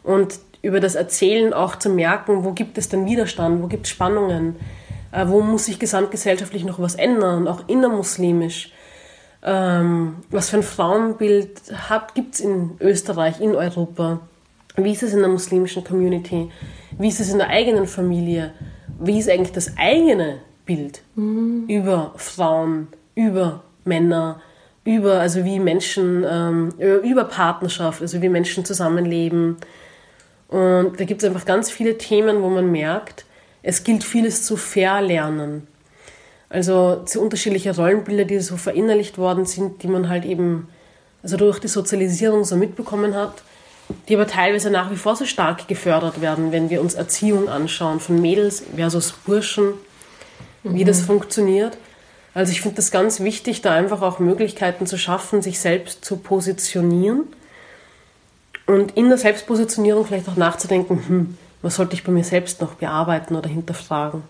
[0.03, 3.91] Und über das Erzählen auch zu merken, wo gibt es denn Widerstand, wo gibt es
[3.91, 4.55] Spannungen,
[5.11, 8.71] äh, wo muss sich gesamtgesellschaftlich noch was ändern, auch innermuslimisch
[9.43, 11.61] ähm, was für ein Frauenbild
[12.13, 14.19] gibt es in Österreich, in Europa?
[14.75, 16.51] Wie ist es in der muslimischen Community?
[16.97, 18.53] Wie ist es in der eigenen Familie?
[18.99, 21.65] Wie ist eigentlich das eigene Bild mhm.
[21.67, 24.39] über Frauen, über Männer,
[24.83, 29.57] über, also wie Menschen, ähm, über Partnerschaft, also wie Menschen zusammenleben.
[30.49, 33.25] Und da gibt es einfach ganz viele Themen, wo man merkt,
[33.63, 35.67] es gilt vieles zu verlernen.
[36.49, 40.69] Also zu unterschiedliche Rollenbilder, die so verinnerlicht worden sind, die man halt eben
[41.21, 43.43] also durch die Sozialisierung so mitbekommen hat,
[44.07, 47.99] die aber teilweise nach wie vor so stark gefördert werden, wenn wir uns Erziehung anschauen
[47.99, 49.73] von Mädels versus Burschen,
[50.63, 50.87] wie mhm.
[50.87, 51.77] das funktioniert.
[52.33, 56.17] Also ich finde das ganz wichtig, da einfach auch Möglichkeiten zu schaffen, sich selbst zu
[56.17, 57.23] positionieren
[58.67, 62.75] und in der Selbstpositionierung vielleicht auch nachzudenken, hm, was sollte ich bei mir selbst noch
[62.75, 64.21] bearbeiten oder hinterfragen.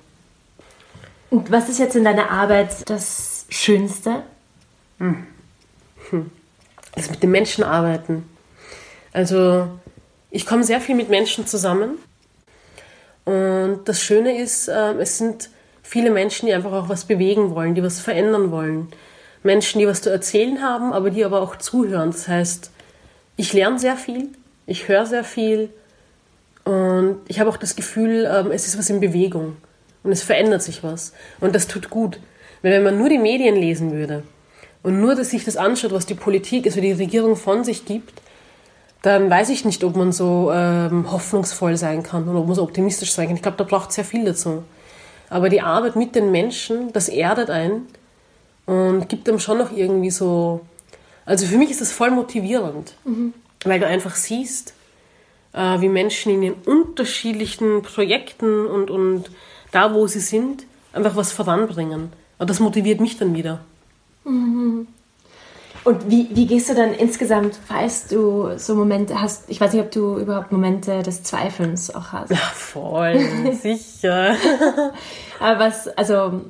[1.30, 4.24] Und was ist jetzt in deiner Arbeit das Schönste?
[6.96, 8.30] Das mit den Menschen arbeiten.
[9.12, 9.68] Also
[10.32, 11.98] ich komme sehr viel mit Menschen zusammen.
[13.26, 15.50] Und das Schöne ist, äh, es sind
[15.88, 18.90] viele Menschen, die einfach auch was bewegen wollen, die was verändern wollen.
[19.44, 22.12] Menschen, die was zu erzählen haben, aber die aber auch zuhören.
[22.12, 22.72] Das heißt,
[23.38, 24.30] ich lerne sehr viel,
[24.66, 25.70] ich höre sehr viel
[26.66, 29.56] und ich habe auch das Gefühl, ähm, es ist was in Bewegung
[30.04, 31.14] und es verändert sich was.
[31.40, 32.20] Und das tut gut.
[32.62, 34.24] Weil wenn man nur die Medien lesen würde
[34.84, 38.22] und nur dass sich das anschaut, was die Politik, also die Regierung von sich gibt,
[39.04, 42.64] dann weiß ich nicht, ob man so ähm, hoffnungsvoll sein kann oder ob man so
[42.64, 43.38] optimistisch sein kann.
[43.38, 44.64] Ich glaube, da braucht es sehr viel dazu.
[45.30, 47.88] Aber die Arbeit mit den Menschen, das erdet einen
[48.66, 50.62] und gibt einem schon noch irgendwie so.
[51.26, 53.34] Also für mich ist das voll motivierend, mhm.
[53.66, 54.74] weil du einfach siehst,
[55.54, 59.30] äh, wie Menschen in den unterschiedlichen Projekten und, und
[59.72, 62.14] da, wo sie sind, einfach was voranbringen.
[62.38, 63.60] Und das motiviert mich dann wieder.
[64.24, 64.88] Mhm.
[65.88, 69.82] Und wie, wie gehst du dann insgesamt, falls du so Momente hast, ich weiß nicht,
[69.82, 72.30] ob du überhaupt Momente des Zweifelns auch hast.
[72.30, 73.18] Ja, voll,
[73.62, 74.36] sicher.
[75.40, 76.42] Aber was, also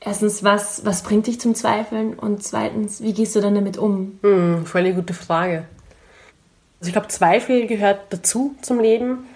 [0.00, 2.14] erstens, was, was bringt dich zum Zweifeln?
[2.14, 4.18] Und zweitens, wie gehst du dann damit um?
[4.22, 5.64] Hm, voll eine gute Frage.
[6.80, 9.26] Also ich glaube, Zweifel gehört dazu zum Leben.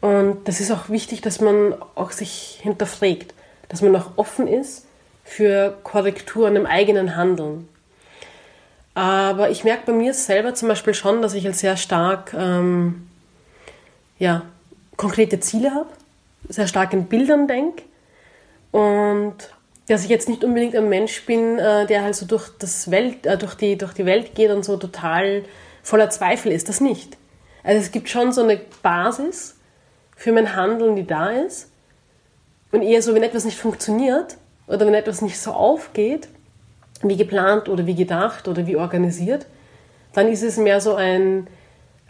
[0.00, 3.32] Und das ist auch wichtig, dass man auch sich hinterfragt,
[3.68, 4.86] dass man auch offen ist
[5.22, 7.68] für Korrekturen im eigenen Handeln.
[8.94, 13.08] Aber ich merke bei mir selber zum Beispiel schon, dass ich halt sehr stark ähm,
[14.18, 14.42] ja,
[14.96, 15.90] konkrete Ziele habe,
[16.48, 17.82] sehr stark in Bildern denke
[18.70, 19.34] und
[19.88, 23.26] dass ich jetzt nicht unbedingt ein Mensch bin, äh, der halt so durch, das Welt,
[23.26, 25.44] äh, durch, die, durch die Welt geht und so total
[25.82, 26.68] voller Zweifel ist.
[26.68, 27.16] Das nicht.
[27.62, 29.56] Also es gibt schon so eine Basis
[30.16, 31.70] für mein Handeln, die da ist.
[32.72, 36.28] Und eher so, wenn etwas nicht funktioniert oder wenn etwas nicht so aufgeht,
[37.08, 39.46] wie geplant oder wie gedacht oder wie organisiert,
[40.12, 41.46] dann ist es mehr so ein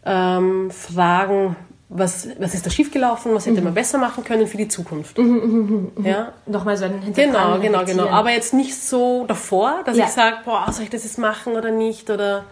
[0.04, 1.57] ähm, Fragen,
[1.88, 3.64] was, was ist da schiefgelaufen, was hätte mhm.
[3.64, 5.18] man besser machen können für die Zukunft.
[5.18, 6.33] Mhm, mhm, mhm, ja?
[6.46, 8.09] Nochmal so ein Genau, genau, genau.
[8.09, 10.07] Aber jetzt nicht so davor, dass ja.
[10.07, 12.44] ich sage, boah, soll ich das jetzt machen oder nicht oder...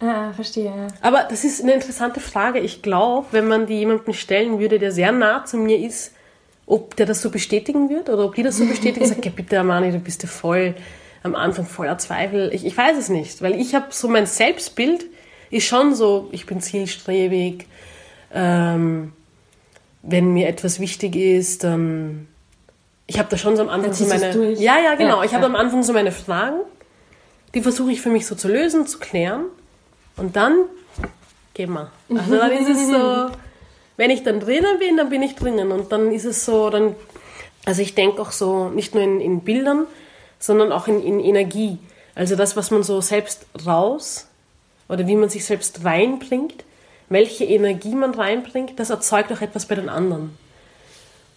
[0.00, 0.72] Ah, verstehe.
[1.02, 2.58] Aber das ist eine interessante Frage.
[2.58, 6.14] Ich glaube, wenn man die jemandem stellen würde, der sehr nah zu mir ist,
[6.64, 9.60] ob der das so bestätigen wird oder ob die das so bestätigen, sagt, ja bitte,
[9.60, 10.74] Amani, du bist ja voll
[11.22, 12.50] am Anfang voller Zweifel.
[12.52, 15.04] Ich, ich weiß es nicht, weil ich habe so mein Selbstbild
[15.50, 17.66] ist schon so, ich bin zielstrebig.
[18.32, 19.12] Ähm,
[20.02, 22.28] wenn mir etwas wichtig ist, dann
[23.06, 25.42] ich habe da schon so am Anfang so meine ja ja genau ja, ich habe
[25.42, 25.48] ja.
[25.48, 26.60] am Anfang so meine Fragen,
[27.54, 29.46] die versuche ich für mich so zu lösen, zu klären
[30.16, 30.64] und dann
[31.54, 31.90] gehen wir.
[32.16, 33.30] Also dann ist es so,
[33.96, 36.94] wenn ich dann drinnen bin, dann bin ich drinnen und dann ist es so, dann
[37.66, 39.86] also ich denke auch so nicht nur in, in Bildern,
[40.40, 41.78] sondern auch in, in Energie.
[42.16, 44.26] Also das, was man so selbst raus
[44.88, 46.64] oder wie man sich selbst reinbringt,
[47.08, 50.36] welche Energie man reinbringt, das erzeugt auch etwas bei den anderen.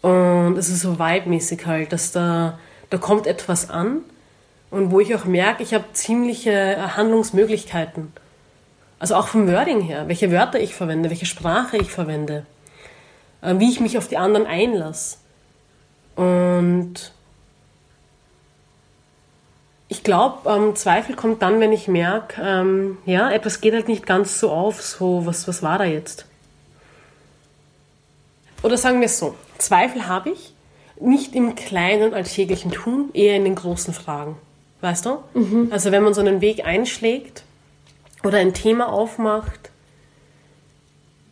[0.01, 2.57] Und es ist so vibe-mäßig halt, dass da,
[2.89, 4.01] da kommt etwas an
[4.71, 8.11] und wo ich auch merke, ich habe ziemliche Handlungsmöglichkeiten.
[8.99, 12.45] Also auch vom Wording her, welche Wörter ich verwende, welche Sprache ich verwende,
[13.41, 15.17] äh, wie ich mich auf die anderen einlasse.
[16.15, 17.11] Und
[19.93, 24.07] ich glaube, ähm, Zweifel kommt dann, wenn ich merke, ähm, ja, etwas geht halt nicht
[24.07, 26.25] ganz so auf, so, was, was war da jetzt?
[28.63, 30.51] Oder sagen wir es so, Zweifel habe ich,
[30.99, 34.35] nicht im kleinen alltäglichen Tun, eher in den großen Fragen.
[34.81, 35.19] Weißt du?
[35.35, 35.67] Mhm.
[35.69, 37.43] Also wenn man so einen Weg einschlägt
[38.23, 39.69] oder ein Thema aufmacht,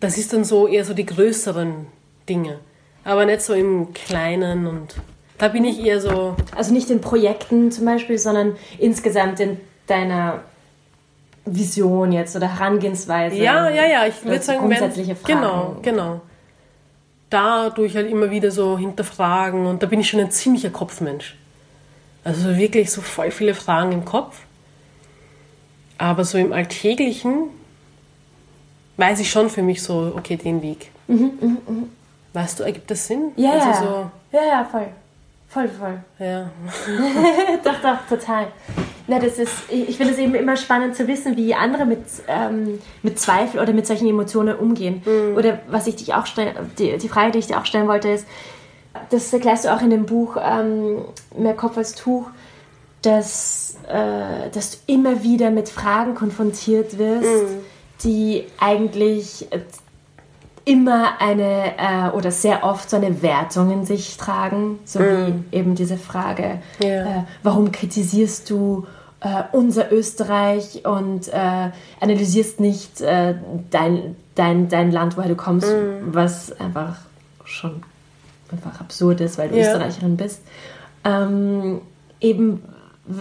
[0.02, 1.88] das ist dann so eher so die größeren
[2.30, 2.60] Dinge.
[3.04, 4.98] Aber nicht so im Kleinen und
[5.42, 6.36] da bin ich eher so.
[6.56, 10.44] Also nicht in Projekten zum Beispiel, sondern insgesamt in deiner
[11.46, 13.38] Vision jetzt oder Herangehensweise.
[13.38, 14.06] Ja, ja, ja.
[14.06, 16.22] Ich würde sagen, grundsätzliche wenn, Genau, genau.
[17.32, 21.36] Dadurch halt immer wieder so hinterfragen und da bin ich schon ein ziemlicher Kopfmensch.
[22.24, 24.42] Also wirklich so voll viele Fragen im Kopf.
[25.98, 27.46] Aber so im Alltäglichen
[28.98, 30.92] weiß ich schon für mich so, okay, den Weg.
[31.08, 31.84] Mhm, mh, mh.
[32.34, 33.32] Weißt du, ergibt das Sinn?
[33.38, 33.84] Ja, also.
[33.84, 34.88] So, ja, ja, voll.
[35.52, 36.00] Voll, voll.
[36.18, 36.50] Ja.
[37.64, 38.48] doch, doch, total.
[39.08, 42.80] Na, das ist, ich finde es eben immer spannend zu wissen, wie andere mit, ähm,
[43.04, 45.02] mit Zweifel oder mit solchen Emotionen umgehen.
[45.06, 45.36] Mhm.
[45.36, 48.08] Oder was ich dich auch stellen, die, die Frage, die ich dir auch stellen wollte,
[48.08, 48.26] ist,
[49.10, 51.02] das erklärst du auch in dem Buch ähm,
[51.38, 52.28] Mehr Kopf als Tuch,
[53.02, 57.60] dass, äh, dass du immer wieder mit Fragen konfrontiert wirst, mhm.
[58.06, 59.48] die eigentlich
[60.72, 65.04] immer eine äh, oder sehr oft so eine Wertung in sich tragen, so mm.
[65.52, 67.20] wie eben diese Frage, yeah.
[67.20, 68.88] äh, warum kritisierst du
[69.20, 73.36] äh, unser Österreich und äh, analysierst nicht äh,
[73.70, 76.14] dein, dein, dein Land, woher du kommst, mm.
[76.14, 76.96] was einfach
[77.44, 77.84] schon
[78.50, 79.74] einfach absurd ist, weil du yeah.
[79.74, 80.42] Österreicherin bist.
[81.04, 81.82] Ähm,
[82.22, 82.64] eben,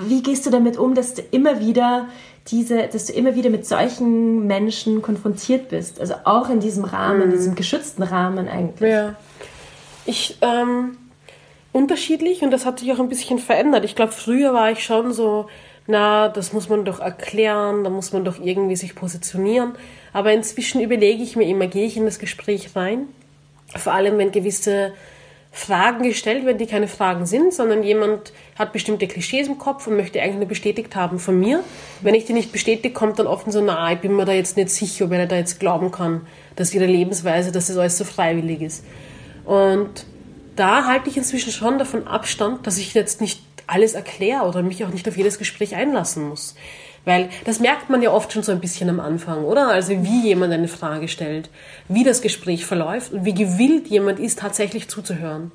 [0.09, 2.09] wie gehst du damit um, dass du immer wieder
[2.49, 6.01] diese, dass du immer wieder mit solchen Menschen konfrontiert bist?
[6.01, 8.91] Also auch in diesem Rahmen, in diesem geschützten Rahmen eigentlich.
[8.91, 9.15] Ja.
[10.07, 10.97] Ich, ähm,
[11.73, 13.85] unterschiedlich und das hat sich auch ein bisschen verändert.
[13.85, 15.49] Ich glaube, früher war ich schon so,
[15.87, 19.73] na, das muss man doch erklären, da muss man doch irgendwie sich positionieren.
[20.13, 23.09] Aber inzwischen überlege ich mir immer, gehe ich in das Gespräch rein?
[23.77, 24.93] Vor allem, wenn gewisse
[25.53, 29.97] Fragen gestellt werden, die keine Fragen sind, sondern jemand hat bestimmte Klischees im Kopf und
[29.97, 31.65] möchte eigentlich nur bestätigt haben von mir.
[32.03, 34.57] Wenn ich die nicht bestätige, kommt dann oft so, na, ich bin mir da jetzt
[34.57, 38.05] nicht sicher, ob er da jetzt glauben kann, dass ihre Lebensweise, dass das alles so
[38.05, 38.85] freiwillig ist.
[39.45, 40.07] Und
[40.55, 44.85] da halte ich inzwischen schon davon Abstand, dass ich jetzt nicht alles erkläre oder mich
[44.85, 46.55] auch nicht auf jedes Gespräch einlassen muss.
[47.05, 49.69] Weil das merkt man ja oft schon so ein bisschen am Anfang, oder?
[49.69, 51.49] Also wie jemand eine Frage stellt,
[51.89, 55.51] wie das Gespräch verläuft und wie gewillt jemand ist, tatsächlich zuzuhören.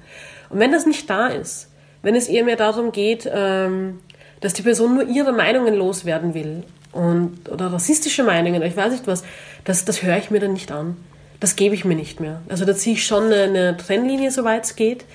[0.49, 1.69] Und wenn das nicht da ist,
[2.01, 3.99] wenn es eher mehr darum geht, ähm,
[4.41, 9.08] dass die Person nur ihre Meinungen loswerden will und, oder rassistische Meinungen, ich weiß nicht
[9.08, 9.23] was,
[9.63, 10.97] das, das höre ich mir dann nicht an.
[11.39, 12.41] Das gebe ich mir nicht mehr.
[12.47, 15.05] Also da ziehe ich schon eine, Trennlinie, soweit es geht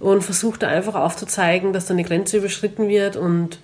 [0.00, 3.58] und versuche da einfach aufzuzeigen, dass da eine Grenze überschritten wird und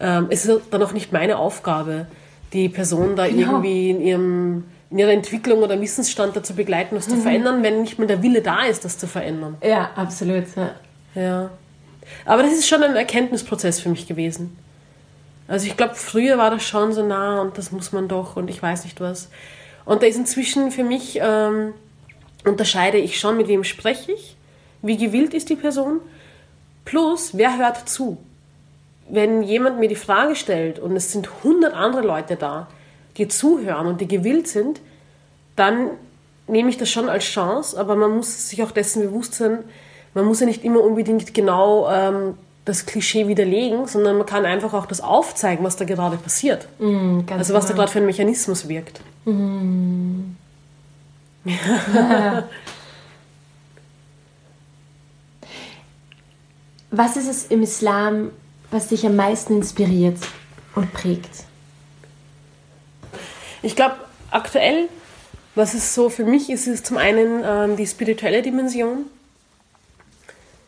[0.00, 2.06] ähm, es ist dann auch nicht meine Aufgabe,
[2.52, 3.52] die Person da genau.
[3.52, 7.12] irgendwie in ihrem in ihrer Entwicklung oder Wissensstand dazu begleiten, was mhm.
[7.12, 9.56] zu verändern, wenn nicht mal der Wille da ist, das zu verändern.
[9.62, 10.44] Ja, absolut.
[10.54, 10.74] Ja.
[11.14, 11.50] ja.
[12.26, 14.56] Aber das ist schon ein Erkenntnisprozess für mich gewesen.
[15.48, 18.50] Also ich glaube, früher war das schon so nah und das muss man doch und
[18.50, 19.30] ich weiß nicht was.
[19.84, 21.72] Und da ist inzwischen für mich, ähm,
[22.44, 24.36] unterscheide ich schon, mit wem spreche ich,
[24.82, 26.00] wie gewillt ist die Person,
[26.84, 28.18] plus wer hört zu.
[29.12, 32.66] Wenn jemand mir die Frage stellt und es sind hundert andere Leute da,
[33.18, 34.80] die zuhören und die gewillt sind,
[35.54, 35.90] dann
[36.46, 39.58] nehme ich das schon als Chance, aber man muss sich auch dessen bewusst sein,
[40.14, 44.72] man muss ja nicht immer unbedingt genau ähm, das Klischee widerlegen, sondern man kann einfach
[44.72, 46.66] auch das aufzeigen, was da gerade passiert.
[46.78, 47.76] Mm, also was genau.
[47.76, 49.02] da gerade für ein Mechanismus wirkt.
[49.26, 50.36] Mm.
[56.90, 58.30] was ist es im Islam,
[58.72, 60.18] was dich am meisten inspiriert
[60.74, 61.44] und prägt?
[63.62, 63.94] Ich glaube,
[64.30, 64.88] aktuell,
[65.54, 69.06] was es so für mich ist, ist zum einen ähm, die spirituelle Dimension,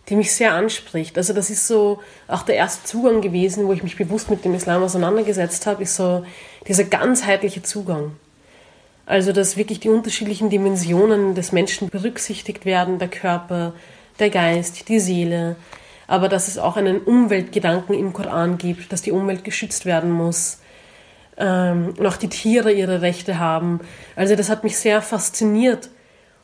[0.09, 1.17] die mich sehr anspricht.
[1.17, 4.55] Also das ist so auch der erste Zugang gewesen, wo ich mich bewusst mit dem
[4.55, 6.25] Islam auseinandergesetzt habe, ist so
[6.69, 8.13] dieser ganzheitliche Zugang.
[9.07, 13.73] Also dass wirklich die unterschiedlichen Dimensionen des Menschen berücksichtigt werden, der Körper,
[14.19, 15.57] der Geist, die Seele,
[16.07, 20.59] aber dass es auch einen Umweltgedanken im Koran gibt, dass die Umwelt geschützt werden muss,
[21.37, 23.81] ähm, und auch die Tiere ihre Rechte haben.
[24.17, 25.91] Also das hat mich sehr fasziniert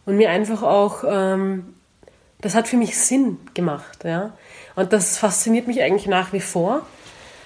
[0.07, 1.75] und mir einfach auch, ähm,
[2.41, 4.05] das hat für mich Sinn gemacht.
[4.75, 6.87] Und das fasziniert mich eigentlich nach wie vor,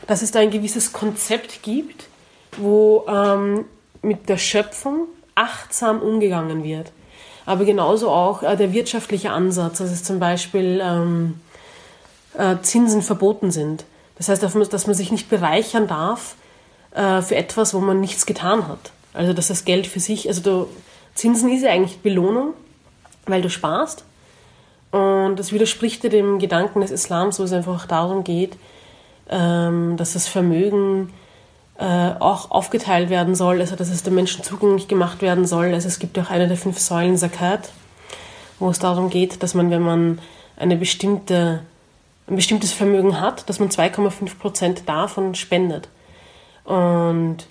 [0.06, 2.08] dass es da ein gewisses Konzept gibt,
[2.56, 3.64] wo ähm,
[4.02, 6.92] mit der Schöpfung achtsam umgegangen wird.
[7.46, 11.40] Aber genauso auch äh, der wirtschaftliche Ansatz, dass es zum Beispiel ähm,
[12.36, 13.84] äh, Zinsen verboten sind.
[14.16, 16.36] Das heißt, dass man sich nicht bereichern darf
[16.92, 18.92] äh, für etwas, wo man nichts getan hat.
[19.12, 20.68] Also dass das Geld für sich, also du,
[21.14, 22.54] Zinsen ist ja eigentlich Belohnung,
[23.26, 24.04] weil du sparst.
[24.90, 28.56] Und das widerspricht ja dem Gedanken des Islams, wo es einfach darum geht,
[29.28, 31.12] ähm, dass das Vermögen
[31.78, 35.74] äh, auch aufgeteilt werden soll, also dass es den Menschen zugänglich gemacht werden soll.
[35.74, 37.70] Also es gibt auch eine der fünf Säulen Zakat,
[38.60, 40.20] wo es darum geht, dass man, wenn man
[40.56, 41.62] eine bestimmte,
[42.26, 45.88] ein bestimmtes Vermögen hat, dass man 2,5 Prozent davon spendet.
[46.64, 47.46] Und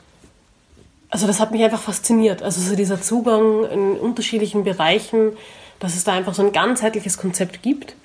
[1.10, 2.42] also das hat mich einfach fasziniert.
[2.42, 5.34] Also so dieser Zugang in unterschiedlichen Bereichen,
[5.80, 7.96] dass es da einfach so ein ganzheitliches Konzept gibt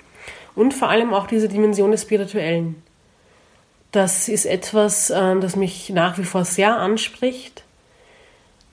[0.55, 2.83] und vor allem auch diese Dimension des Spirituellen.
[3.91, 7.63] Das ist etwas, ähm, das mich nach wie vor sehr anspricht.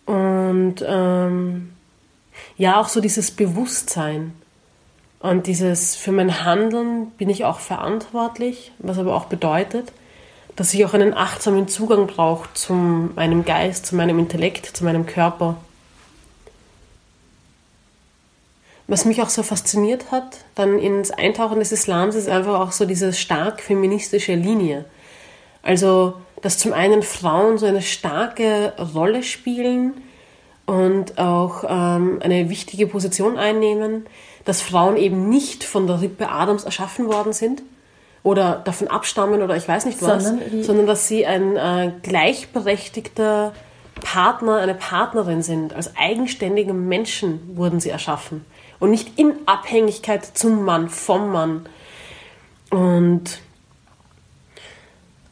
[0.04, 1.72] Und ähm,
[2.58, 4.34] ja, auch so dieses Bewusstsein
[5.30, 9.92] und dieses für mein Handeln bin ich auch verantwortlich, was aber auch bedeutet,
[10.54, 15.04] dass ich auch einen achtsamen Zugang brauche zu meinem Geist, zu meinem Intellekt, zu meinem
[15.04, 15.56] Körper.
[18.86, 22.84] Was mich auch so fasziniert hat, dann ins Eintauchen des Islams, ist einfach auch so
[22.84, 24.84] diese stark feministische Linie.
[25.62, 29.94] Also, dass zum einen Frauen so eine starke Rolle spielen
[30.66, 34.06] und auch ähm, eine wichtige Position einnehmen,
[34.46, 37.62] dass Frauen eben nicht von der Rippe Adams erschaffen worden sind
[38.22, 43.52] oder davon abstammen oder ich weiß nicht was, sondern, sondern dass sie ein äh, gleichberechtigter
[44.00, 45.74] Partner, eine Partnerin sind.
[45.74, 48.44] Als eigenständige Menschen wurden sie erschaffen
[48.78, 51.66] und nicht in Abhängigkeit zum Mann, vom Mann.
[52.70, 53.40] Und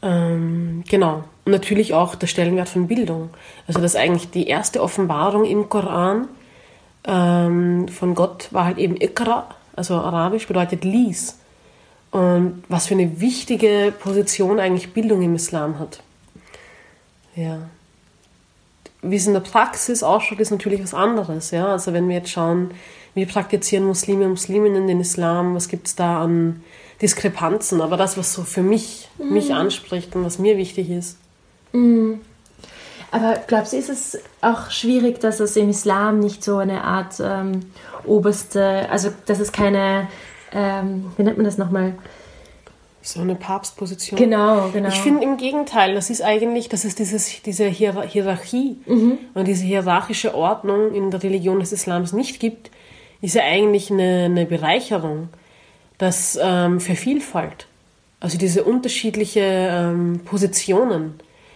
[0.03, 1.25] ähm, genau.
[1.45, 3.31] Und natürlich auch der Stellenwert von Bildung.
[3.69, 6.27] Also dass eigentlich die erste Offenbarung im Koran
[7.07, 11.39] ähm, von Gott war halt eben Ikra, also arabisch bedeutet lies.
[12.11, 16.01] Und was für eine wichtige Position eigentlich Bildung im Islam hat.
[17.35, 17.59] Ja.
[19.03, 21.51] Wie es in der Praxis ausschaut, ist natürlich was anderes.
[21.51, 21.73] Ja?
[21.73, 22.71] Also wenn wir jetzt schauen,
[23.15, 26.63] wie praktizieren Muslime und Musliminnen den Islam, was gibt es da an
[27.03, 29.33] Diskrepanzen, aber das, was so für mich, mhm.
[29.33, 31.19] mich anspricht und was mir wichtig ist.
[31.73, 32.21] Mhm.
[33.11, 37.21] Aber glaubst du, ist es auch schwierig, dass es im Islam nicht so eine Art
[37.23, 37.61] ähm,
[38.05, 40.09] oberste, also dass es keine,
[40.53, 41.95] ähm, wie nennt man das nochmal?
[43.03, 44.19] So eine Papstposition.
[44.19, 44.89] Genau, genau.
[44.89, 49.19] Ich finde im Gegenteil, das ist eigentlich, dass es dieses, diese Hierarchie mhm.
[49.35, 52.71] und diese hierarchische Ordnung in der Religion des Islams nicht gibt,
[53.21, 55.29] ist ja eigentlich eine, eine Bereicherung
[55.99, 57.67] dass ähm, für Vielfalt,
[58.21, 61.15] also diese unterschiedlichen ähm, Positionen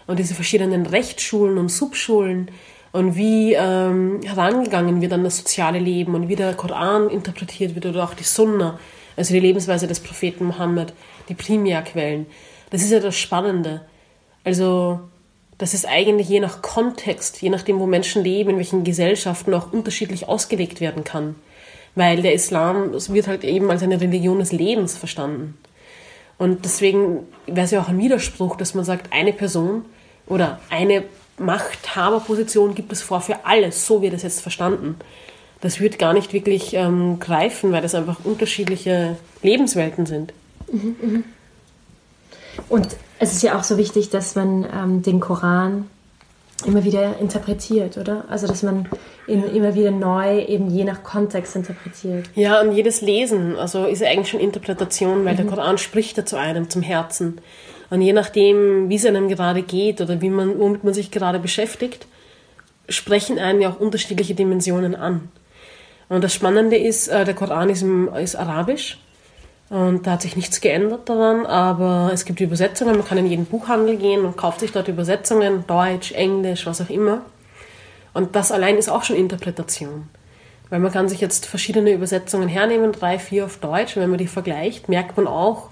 [0.09, 2.51] und diese verschiedenen Rechtsschulen und Subschulen
[2.91, 7.87] und wie ähm, herangegangen wird an das soziale Leben und wie der Koran interpretiert wird
[7.87, 8.81] oder auch die Sunna,
[9.17, 10.93] also die Lebensweise des Propheten Mohammed,
[11.29, 12.27] die Primärquellen.
[12.71, 13.83] Das ist ja das Spannende.
[14.43, 14.99] Also,
[15.59, 19.73] dass es eigentlich je nach Kontext, je nachdem, wo Menschen leben, in welchen Gesellschaften auch
[19.73, 21.37] unterschiedlich ausgelegt werden kann
[21.99, 25.59] weil der Islam wird halt eben als eine Religion des Lebens verstanden.
[26.39, 29.85] Und deswegen wäre es ja auch ein Widerspruch, dass man sagt, eine Person
[30.29, 31.05] oder eine
[31.39, 34.97] Machthaberposition gibt es vor für alles, so wird es jetzt verstanden.
[35.61, 40.33] Das wird gar nicht wirklich ähm, greifen, weil das einfach unterschiedliche Lebenswelten sind.
[40.70, 41.20] Mhm, mh.
[42.68, 45.89] Und es ist ja auch so wichtig, dass man ähm, den Koran
[46.64, 48.24] immer wieder interpretiert, oder?
[48.29, 48.89] Also dass man
[49.29, 52.31] ihn immer wieder neu, eben je nach Kontext interpretiert.
[52.35, 55.37] Ja, und jedes Lesen, also ist eigentlich schon Interpretation, weil mhm.
[55.39, 57.41] der Koran spricht ja zu einem, zum Herzen.
[57.91, 61.39] Und je nachdem, wie es einem gerade geht oder wie man, womit man sich gerade
[61.39, 62.07] beschäftigt,
[62.89, 65.28] sprechen einen ja auch unterschiedliche Dimensionen an.
[66.09, 68.99] Und das Spannende ist, äh, der Koran ist, im, ist arabisch
[69.70, 72.97] und da hat sich nichts geändert daran, aber es gibt Übersetzungen.
[72.97, 76.89] Man kann in jeden Buchhandel gehen und kauft sich dort Übersetzungen, Deutsch, Englisch, was auch
[76.89, 77.22] immer.
[78.14, 80.09] Und das allein ist auch schon Interpretation.
[80.70, 83.97] Weil man kann sich jetzt verschiedene Übersetzungen hernehmen, drei, vier auf Deutsch.
[83.97, 85.68] Und wenn man die vergleicht, merkt man auch,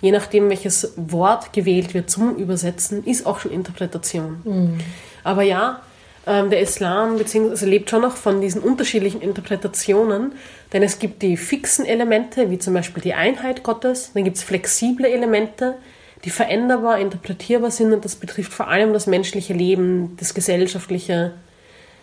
[0.00, 4.40] je nachdem, welches Wort gewählt wird zum Übersetzen, ist auch schon Interpretation.
[4.44, 4.78] Mhm.
[5.24, 5.82] Aber ja,
[6.26, 10.32] ähm, der Islam beziehungsweise lebt schon noch von diesen unterschiedlichen Interpretationen,
[10.72, 14.42] denn es gibt die fixen Elemente, wie zum Beispiel die Einheit Gottes, dann gibt es
[14.42, 15.76] flexible Elemente,
[16.24, 21.32] die veränderbar, interpretierbar sind und das betrifft vor allem das menschliche Leben, das gesellschaftliche,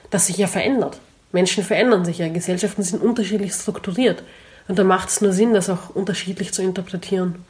[0.10, 1.00] das sich ja verändert.
[1.32, 4.24] Menschen verändern sich ja, Gesellschaften sind unterschiedlich strukturiert
[4.68, 7.46] und da macht es nur Sinn, das auch unterschiedlich zu interpretieren.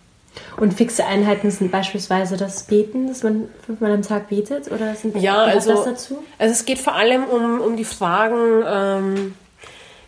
[0.57, 4.71] Und fixe Einheiten sind beispielsweise das Beten, dass man fünfmal am Tag betet?
[4.71, 6.23] Oder sind ja, also, das dazu?
[6.37, 9.35] Also es geht vor allem um, um die Fragen, ähm,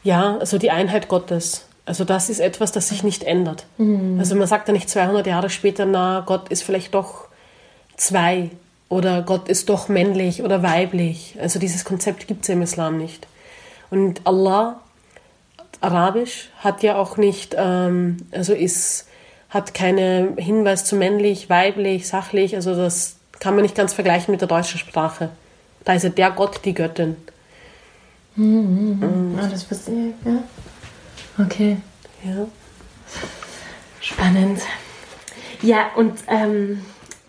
[0.04, 1.66] ja, also die Einheit Gottes.
[1.86, 3.66] Also das ist etwas, das sich nicht ändert.
[3.78, 4.20] Mhm.
[4.20, 7.28] Also man sagt ja nicht 200 Jahre später, na, Gott ist vielleicht doch
[7.96, 8.52] zwei
[8.90, 11.36] oder Gott ist doch männlich oder weiblich.
[11.42, 13.28] Also dieses Konzept gibt es ja im Islam nicht.
[13.90, 14.80] Und Allah,
[15.82, 19.08] Arabisch, hat ja auch nicht, ähm, also ist
[19.50, 22.56] hat keinen Hinweis zu männlich, weiblich, sachlich.
[22.56, 25.30] Also das kann man nicht ganz vergleichen mit der deutschen Sprache.
[25.86, 27.16] Da ist ja der Gott die Göttin.
[28.36, 29.40] Mhm, mhm.
[29.40, 30.44] Ah, das verstehe ich, ja.
[31.44, 31.78] Okay.
[32.24, 32.48] Ja.
[34.02, 34.62] Spannend.
[35.62, 36.86] Ja, und ähm,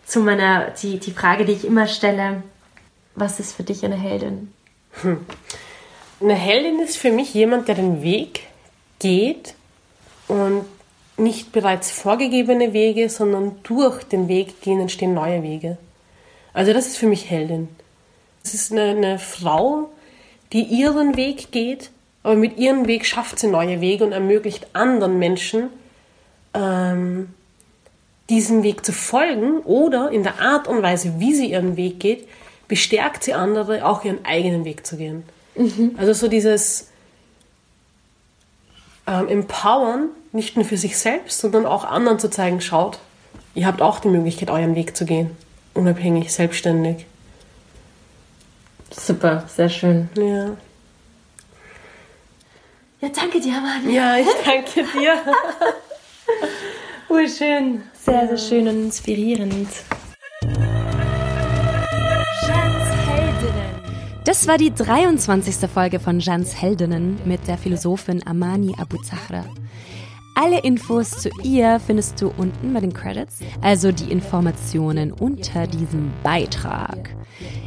[0.06, 2.42] zu meiner, die, die Frage, die ich immer stelle,
[3.14, 4.52] was ist für dich eine Heldin?
[5.02, 5.24] Hm.
[6.20, 8.46] Eine Heldin ist für mich jemand, der den Weg
[8.98, 9.54] geht
[10.26, 10.64] und
[11.18, 15.78] nicht bereits vorgegebene Wege, sondern durch den Weg gehen entstehen neue Wege.
[16.52, 17.68] Also das ist für mich Heldin.
[18.44, 19.90] Es ist eine, eine Frau,
[20.52, 21.90] die ihren Weg geht,
[22.22, 25.70] aber mit ihrem Weg schafft sie neue Wege und ermöglicht anderen Menschen,
[26.54, 27.28] ähm,
[28.28, 32.28] diesem Weg zu folgen oder in der Art und Weise, wie sie ihren Weg geht,
[32.66, 35.22] bestärkt sie andere, auch ihren eigenen Weg zu gehen.
[35.56, 35.94] Mhm.
[35.96, 36.88] Also so dieses
[39.09, 42.98] ähm, Empowern, nicht nur für sich selbst, sondern auch anderen zu zeigen, schaut,
[43.54, 45.30] ihr habt auch die Möglichkeit, euren Weg zu gehen,
[45.74, 47.06] unabhängig, selbstständig.
[48.90, 50.09] Super, sehr schön.
[50.16, 50.50] Ja.
[53.00, 53.94] Ja, danke dir, Amani.
[53.94, 55.14] Ja, ich danke dir.
[57.09, 57.82] Urschön.
[57.94, 59.68] Sehr, sehr schön und inspirierend.
[64.28, 65.70] Das war die 23.
[65.70, 69.46] Folge von Jans Heldinnen mit der Philosophin Amani Abu Zahra.
[70.34, 76.12] Alle Infos zu ihr findest du unten bei den Credits, also die Informationen unter diesem
[76.22, 77.16] Beitrag.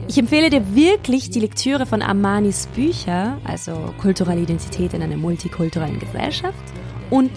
[0.08, 5.98] Ich empfehle dir wirklich die Lektüre von Amanis Bücher, also Kulturelle Identität in einer multikulturellen
[5.98, 6.64] Gesellschaft
[7.10, 7.32] und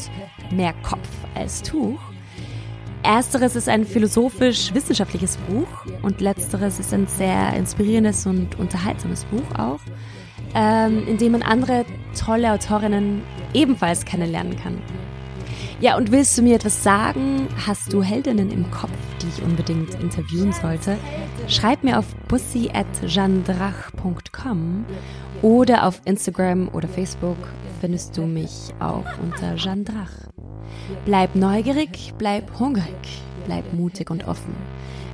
[0.51, 1.99] Mehr Kopf als Tuch.
[3.05, 5.69] Ersteres ist ein philosophisch-wissenschaftliches Buch
[6.01, 9.81] und letzteres ist ein sehr inspirierendes und unterhaltsames Buch auch,
[10.55, 11.85] ähm, in dem man andere
[12.19, 13.21] tolle Autorinnen
[13.53, 14.81] ebenfalls kennenlernen kann.
[15.81, 17.47] Ja, und willst du mir etwas sagen?
[17.67, 20.97] Hast du Heldinnen im Kopf, die ich unbedingt interviewen sollte?
[21.47, 24.87] Schreib mir auf bussi.jandrach.com
[25.43, 27.37] oder auf Instagram oder Facebook
[27.83, 30.34] findest du mich auch unter Jandrach.
[31.05, 34.55] Bleib neugierig, bleib hungrig, bleib mutig und offen.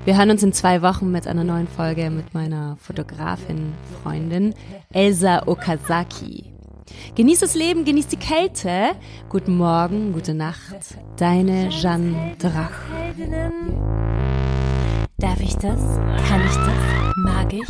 [0.04, 4.54] Wir hören uns in zwei Wochen mit einer neuen Folge mit meiner Fotografin, Freundin
[4.92, 6.44] Elsa Okazaki.
[7.14, 8.92] Genieß das Leben, genieß die Kälte.
[9.28, 10.76] Guten Morgen, gute Nacht.
[11.16, 12.72] Deine Jeanne Drach.
[15.18, 15.80] Darf ich das?
[16.28, 17.14] Kann ich das?
[17.16, 17.68] Mag ich?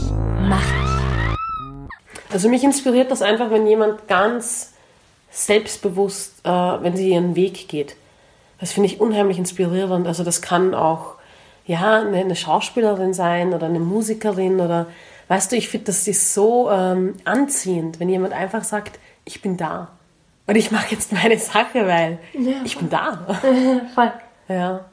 [0.48, 2.32] Mach ich.
[2.32, 4.74] Also mich inspiriert das einfach, wenn jemand ganz
[5.30, 7.96] selbstbewusst, äh, wenn sie ihren Weg geht.
[8.58, 10.06] Das finde ich unheimlich inspirierend.
[10.06, 11.14] Also das kann auch
[11.66, 14.86] ja eine, Schauspielerin sein oder eine Musikerin oder
[15.28, 19.56] weißt du, ich finde das ist so ähm, anziehend, wenn jemand einfach sagt, ich bin
[19.56, 19.88] da.
[20.46, 22.56] Und ich mache jetzt meine Sache, weil ja.
[22.64, 23.26] ich bin da.
[23.94, 24.12] Voll.
[24.48, 24.89] Ja.